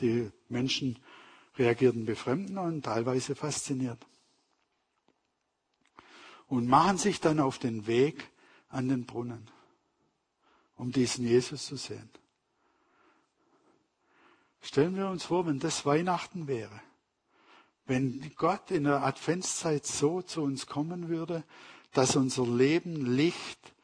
Die 0.00 0.30
Menschen 0.48 0.98
reagierten 1.58 2.06
befremden 2.06 2.56
und 2.56 2.84
teilweise 2.84 3.34
fasziniert. 3.34 3.98
Und 6.46 6.68
machen 6.68 6.96
sich 6.96 7.20
dann 7.20 7.38
auf 7.38 7.58
den 7.58 7.86
Weg 7.86 8.30
an 8.70 8.88
den 8.88 9.04
Brunnen 9.04 9.50
um 10.78 10.90
diesen 10.92 11.26
Jesus 11.26 11.66
zu 11.66 11.76
sehen. 11.76 12.08
Stellen 14.60 14.96
wir 14.96 15.08
uns 15.08 15.24
vor, 15.24 15.46
wenn 15.46 15.58
das 15.58 15.84
Weihnachten 15.84 16.46
wäre, 16.46 16.80
wenn 17.86 18.32
Gott 18.36 18.70
in 18.70 18.84
der 18.84 19.02
Adventszeit 19.02 19.86
so 19.86 20.22
zu 20.22 20.42
uns 20.42 20.66
kommen 20.66 21.08
würde, 21.08 21.44
dass 21.92 22.16
unser 22.16 22.46
Leben 22.46 23.04
Licht 23.04 23.74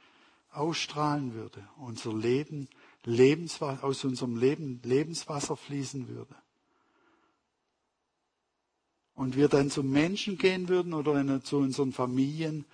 ausstrahlen 0.50 1.34
würde, 1.34 1.68
unser 1.76 2.14
Leben 2.14 2.68
Lebenswasser, 3.04 3.84
aus 3.84 4.04
unserem 4.04 4.36
Leben 4.36 4.80
Lebenswasser 4.82 5.56
fließen 5.56 6.08
würde. 6.08 6.34
und 9.14 9.36
wir 9.36 9.48
dann 9.48 9.70
zu 9.70 9.82
Menschen 9.82 10.38
gehen 10.38 10.68
würden 10.68 10.92
oder 10.92 11.42
zu 11.42 11.58
unseren 11.58 11.92
Familien 11.92 12.64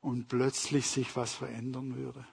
und 0.00 0.28
plötzlich 0.28 0.86
sich 0.86 1.16
was 1.16 1.34
verändern 1.34 1.96
würde. 1.96 2.26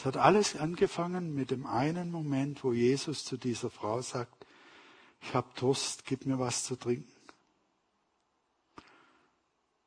Es 0.00 0.06
hat 0.06 0.16
alles 0.16 0.56
angefangen 0.56 1.34
mit 1.34 1.50
dem 1.50 1.66
einen 1.66 2.10
Moment, 2.10 2.64
wo 2.64 2.72
Jesus 2.72 3.22
zu 3.22 3.36
dieser 3.36 3.68
Frau 3.68 4.00
sagt, 4.00 4.46
ich 5.20 5.34
habe 5.34 5.48
Durst, 5.56 6.06
gib 6.06 6.24
mir 6.24 6.38
was 6.38 6.64
zu 6.64 6.76
trinken. 6.76 7.12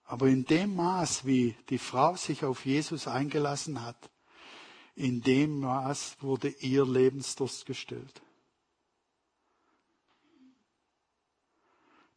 Aber 0.06 0.28
in 0.28 0.46
dem 0.46 0.76
Maß, 0.76 1.26
wie 1.26 1.56
die 1.70 1.80
Frau 1.80 2.16
sich 2.16 2.46
auf 2.46 2.64
Jesus 2.64 3.08
eingelassen 3.08 3.84
hat, 3.84 3.98
in 4.96 5.24
dem 5.24 5.62
Maß 5.62 6.18
wurde 6.20 6.50
ihr 6.60 6.86
Lebensdurst 6.86 7.66
gestillt. 7.66 8.22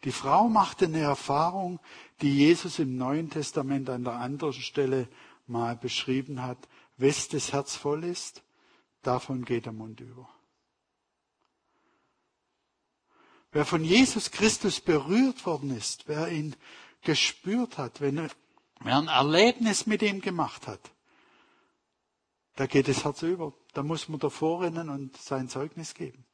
Die 0.04 0.12
Frau 0.12 0.50
machte 0.50 0.84
eine 0.84 1.00
Erfahrung, 1.00 1.80
die 2.20 2.36
Jesus 2.36 2.78
im 2.78 2.98
Neuen 2.98 3.30
Testament 3.30 3.88
an 3.88 4.04
der 4.04 4.16
anderen 4.16 4.52
Stelle 4.52 5.08
mal 5.46 5.76
beschrieben 5.76 6.42
hat. 6.42 6.58
Wes 6.96 7.28
das 7.28 7.52
Herz 7.52 7.76
voll 7.76 8.04
ist, 8.04 8.42
davon 9.02 9.44
geht 9.44 9.66
der 9.66 9.72
Mund 9.72 10.00
über. 10.00 10.28
Wer 13.52 13.64
von 13.64 13.82
Jesus 13.82 14.30
Christus 14.30 14.80
berührt 14.80 15.46
worden 15.46 15.74
ist, 15.74 16.08
wer 16.08 16.28
ihn 16.28 16.54
gespürt 17.02 17.78
hat, 17.78 18.02
wenn 18.02 18.18
er, 18.18 18.30
wer 18.80 18.98
ein 18.98 19.08
Erlebnis 19.08 19.86
mit 19.86 20.02
ihm 20.02 20.20
gemacht 20.20 20.66
hat, 20.66 20.90
da 22.56 22.66
geht 22.66 22.88
das 22.88 23.04
Herz 23.04 23.22
über. 23.22 23.54
Da 23.72 23.82
muss 23.82 24.10
man 24.10 24.18
davor 24.18 24.62
rennen 24.62 24.90
und 24.90 25.16
sein 25.16 25.48
Zeugnis 25.48 25.94
geben. 25.94 26.25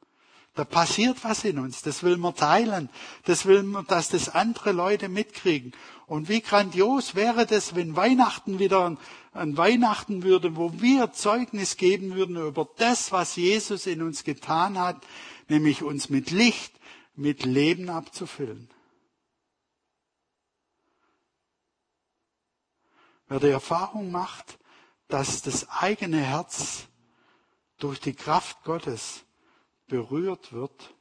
Da 0.55 0.65
passiert 0.65 1.23
was 1.23 1.43
in 1.45 1.57
uns. 1.57 1.81
Das 1.81 2.03
will 2.03 2.17
man 2.17 2.35
teilen. 2.35 2.89
Das 3.25 3.45
will 3.45 3.63
man, 3.63 3.87
dass 3.87 4.09
das 4.09 4.29
andere 4.29 4.71
Leute 4.71 5.09
mitkriegen. 5.09 5.73
Und 6.05 6.29
wie 6.29 6.41
grandios 6.41 7.15
wäre 7.15 7.47
das, 7.47 7.75
wenn 7.75 7.95
Weihnachten 7.95 8.59
wieder 8.59 8.95
ein, 9.33 9.57
Weihnachten 9.57 10.21
würde, 10.21 10.55
wo 10.55 10.79
wir 10.79 11.11
Zeugnis 11.11 11.77
geben 11.77 12.13
würden 12.13 12.35
über 12.35 12.69
das, 12.77 13.11
was 13.11 13.35
Jesus 13.35 13.87
in 13.87 14.03
uns 14.03 14.23
getan 14.23 14.77
hat, 14.77 15.03
nämlich 15.49 15.81
uns 15.81 16.09
mit 16.09 16.29
Licht, 16.29 16.79
mit 17.15 17.43
Leben 17.45 17.89
abzufüllen. 17.89 18.69
Wer 23.27 23.39
die 23.39 23.47
Erfahrung 23.47 24.11
macht, 24.11 24.59
dass 25.07 25.41
das 25.41 25.67
eigene 25.69 26.19
Herz 26.19 26.83
durch 27.79 27.99
die 27.99 28.13
Kraft 28.13 28.63
Gottes 28.63 29.23
berührt 29.87 30.53
wird 30.53 30.95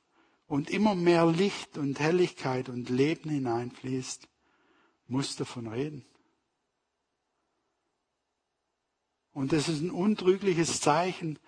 und 0.46 0.70
immer 0.70 0.94
mehr 0.94 1.26
Licht 1.26 1.78
und 1.78 1.98
Helligkeit 1.98 2.68
und 2.68 2.88
Leben 2.88 3.30
hineinfließt, 3.30 4.28
muss 5.06 5.36
davon 5.36 5.66
reden. 5.66 6.04
Und 9.32 9.52
das 9.52 9.68
ist 9.68 9.80
ein 9.80 9.90
untrügliches 9.90 10.80
Zeichen, 10.80 11.38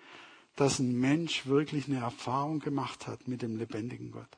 dass 0.55 0.79
ein 0.79 0.97
Mensch 0.97 1.45
wirklich 1.45 1.87
eine 1.87 1.99
Erfahrung 1.99 2.59
gemacht 2.59 3.07
hat 3.07 3.27
mit 3.27 3.41
dem 3.41 3.57
lebendigen 3.57 4.11
Gott. 4.11 4.37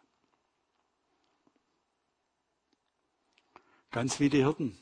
Ganz 3.92 4.20
wie 4.20 4.30
die 4.30 4.40
Hirten 4.44 4.78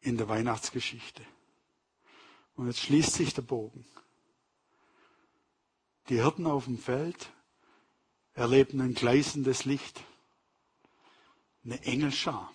in 0.00 0.16
der 0.16 0.28
Weihnachtsgeschichte. 0.28 1.22
Und 2.54 2.66
jetzt 2.66 2.80
schließt 2.80 3.12
sich 3.12 3.34
der 3.34 3.42
Bogen. 3.42 3.84
Die 6.08 6.22
Hirten 6.22 6.46
auf 6.46 6.64
dem 6.64 6.78
Feld 6.78 7.30
erleben 8.32 8.80
ein 8.80 8.94
gleißendes 8.94 9.66
Licht, 9.66 10.02
eine 11.64 11.82
Engelschar. 11.84 12.52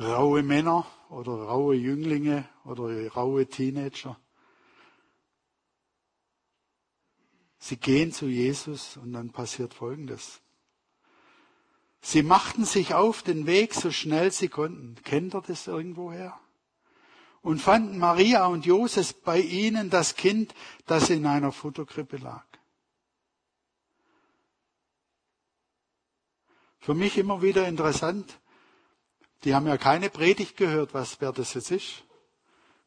Raue 0.00 0.42
Männer 0.42 0.86
oder 1.08 1.32
raue 1.32 1.74
Jünglinge 1.74 2.48
oder 2.64 3.08
raue 3.12 3.46
Teenager. 3.46 4.18
Sie 7.58 7.76
gehen 7.76 8.12
zu 8.12 8.26
Jesus 8.26 8.96
und 8.96 9.12
dann 9.12 9.30
passiert 9.30 9.74
Folgendes. 9.74 10.40
Sie 12.00 12.22
machten 12.22 12.64
sich 12.64 12.94
auf 12.94 13.22
den 13.22 13.46
Weg 13.46 13.74
so 13.74 13.90
schnell 13.90 14.32
sie 14.32 14.48
konnten. 14.48 14.94
Kennt 15.02 15.34
ihr 15.34 15.42
das 15.42 15.66
irgendwoher? 15.66 16.40
Und 17.40 17.60
fanden 17.60 17.98
Maria 17.98 18.46
und 18.46 18.66
Josef 18.66 19.14
bei 19.22 19.40
ihnen 19.40 19.90
das 19.90 20.16
Kind, 20.16 20.54
das 20.86 21.10
in 21.10 21.26
einer 21.26 21.52
Futterkrippe 21.52 22.16
lag. 22.16 22.44
Für 26.80 26.94
mich 26.94 27.18
immer 27.18 27.42
wieder 27.42 27.68
interessant. 27.68 28.40
Die 29.44 29.54
haben 29.54 29.66
ja 29.66 29.76
keine 29.76 30.10
Predigt 30.10 30.56
gehört, 30.56 30.94
was 30.94 31.20
wer 31.20 31.32
das 31.32 31.54
jetzt 31.54 31.70
ist, 31.70 32.04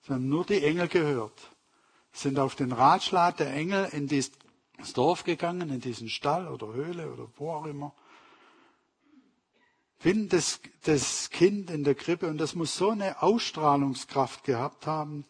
sondern 0.02 0.28
nur 0.28 0.46
die 0.46 0.64
Engel 0.64 0.88
gehört. 0.88 1.40
Sind 2.12 2.40
auf 2.40 2.56
den 2.56 2.72
Ratschlag 2.72 3.38
der 3.38 3.54
Engel 3.54 3.86
in 3.92 4.08
dieses 4.08 4.32
Dorf 4.94 5.24
gegangen, 5.24 5.70
in 5.70 5.80
diesen 5.80 6.10
Stall 6.10 6.48
oder 6.48 6.74
Höhle 6.74 7.12
oder 7.12 7.28
wo 7.38 7.52
auch 7.52 7.66
immer 7.66 7.94
finden 10.02 10.30
das, 10.30 10.60
das 10.84 11.30
Kind 11.30 11.70
in 11.70 11.84
der 11.84 11.94
Krippe. 11.94 12.28
Und 12.28 12.40
das 12.40 12.56
muss 12.56 12.76
so 12.76 12.90
eine 12.90 13.22
Ausstrahlungskraft 13.22 14.44
gehabt 14.44 14.88
haben, 14.88 15.26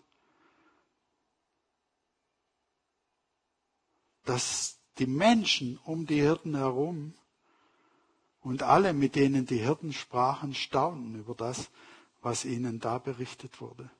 dass 4.23 4.79
die 4.97 5.07
Menschen 5.07 5.77
um 5.84 6.05
die 6.05 6.21
Hirten 6.21 6.55
herum 6.55 7.13
und 8.39 8.63
alle, 8.63 8.93
mit 8.93 9.15
denen 9.15 9.45
die 9.45 9.57
Hirten 9.57 9.91
sprachen, 9.91 10.53
staunten 10.53 11.19
über 11.19 11.36
das, 11.36 11.69
was 12.21 12.45
ihnen 12.45 12.79
da 12.79 12.97
berichtet 12.97 13.60
wurde. 13.60 13.91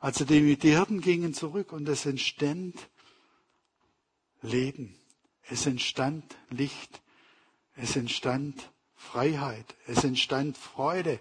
Also 0.00 0.24
die, 0.24 0.56
die 0.56 0.70
Hirten 0.70 1.00
gingen 1.00 1.34
zurück 1.34 1.72
und 1.72 1.88
es 1.88 2.04
entstand 2.04 2.90
Leben, 4.42 4.96
es 5.42 5.66
entstand 5.66 6.36
Licht, 6.50 7.00
es 7.76 7.96
entstand 7.96 8.73
Freiheit, 9.04 9.76
es 9.86 10.02
entstand 10.02 10.56
Freude. 10.58 11.20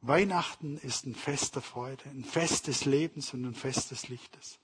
Weihnachten 0.00 0.78
ist 0.78 1.06
ein 1.06 1.14
Fest 1.14 1.54
der 1.56 1.62
Freude, 1.62 2.02
ein 2.08 2.24
Fest 2.24 2.66
des 2.66 2.84
Lebens 2.86 3.34
und 3.34 3.44
ein 3.44 3.54
Fest 3.54 3.90
des 3.90 4.08
Lichtes. 4.08 4.58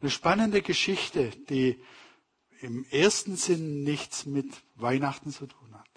Eine 0.00 0.10
spannende 0.10 0.62
Geschichte, 0.62 1.30
die 1.30 1.82
im 2.60 2.84
ersten 2.90 3.36
Sinn 3.36 3.82
nichts 3.82 4.26
mit 4.26 4.48
Weihnachten 4.76 5.32
zu 5.32 5.46
tun 5.46 5.74
hat. 5.74 5.88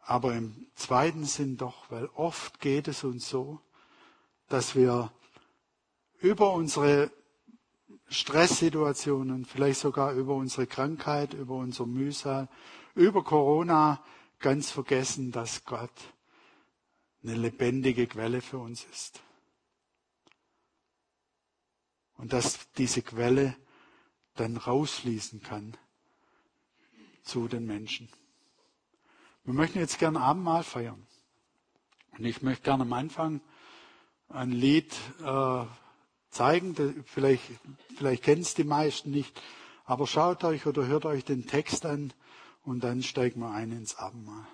Aber 0.00 0.34
im 0.34 0.66
zweiten 0.74 1.24
Sinn 1.24 1.56
doch, 1.56 1.90
weil 1.90 2.06
oft 2.14 2.60
geht 2.60 2.88
es 2.88 3.04
uns 3.04 3.28
so, 3.28 3.60
dass 4.48 4.74
wir 4.74 5.12
über 6.18 6.52
unsere 6.52 7.10
Stresssituationen, 8.14 9.44
vielleicht 9.44 9.80
sogar 9.80 10.12
über 10.12 10.34
unsere 10.34 10.66
Krankheit, 10.66 11.34
über 11.34 11.56
unser 11.56 11.86
Mühsal, 11.86 12.48
über 12.94 13.22
Corona 13.22 14.02
ganz 14.38 14.70
vergessen, 14.70 15.32
dass 15.32 15.64
Gott 15.64 15.90
eine 17.22 17.34
lebendige 17.34 18.06
Quelle 18.06 18.40
für 18.40 18.58
uns 18.58 18.84
ist. 18.84 19.22
Und 22.16 22.32
dass 22.32 22.70
diese 22.72 23.02
Quelle 23.02 23.56
dann 24.34 24.56
rausfließen 24.56 25.42
kann 25.42 25.76
zu 27.22 27.48
den 27.48 27.66
Menschen. 27.66 28.08
Wir 29.44 29.54
möchten 29.54 29.78
jetzt 29.78 29.98
gerne 29.98 30.20
Abendmahl 30.20 30.62
feiern. 30.62 31.06
Und 32.16 32.24
ich 32.24 32.42
möchte 32.42 32.64
gerne 32.64 32.84
am 32.84 32.92
Anfang 32.92 33.40
ein 34.28 34.52
Lied 34.52 34.94
äh, 35.20 35.64
zeigen. 36.34 37.04
Vielleicht, 37.06 37.42
vielleicht 37.96 38.22
kennen 38.24 38.42
es 38.42 38.54
die 38.54 38.64
meisten 38.64 39.10
nicht. 39.10 39.40
Aber 39.86 40.06
schaut 40.06 40.44
euch 40.44 40.66
oder 40.66 40.86
hört 40.86 41.06
euch 41.06 41.24
den 41.24 41.46
Text 41.46 41.86
an 41.86 42.12
und 42.64 42.84
dann 42.84 43.02
steigen 43.02 43.40
wir 43.40 43.50
ein 43.50 43.70
ins 43.72 43.96
Abendmahl. 43.96 44.46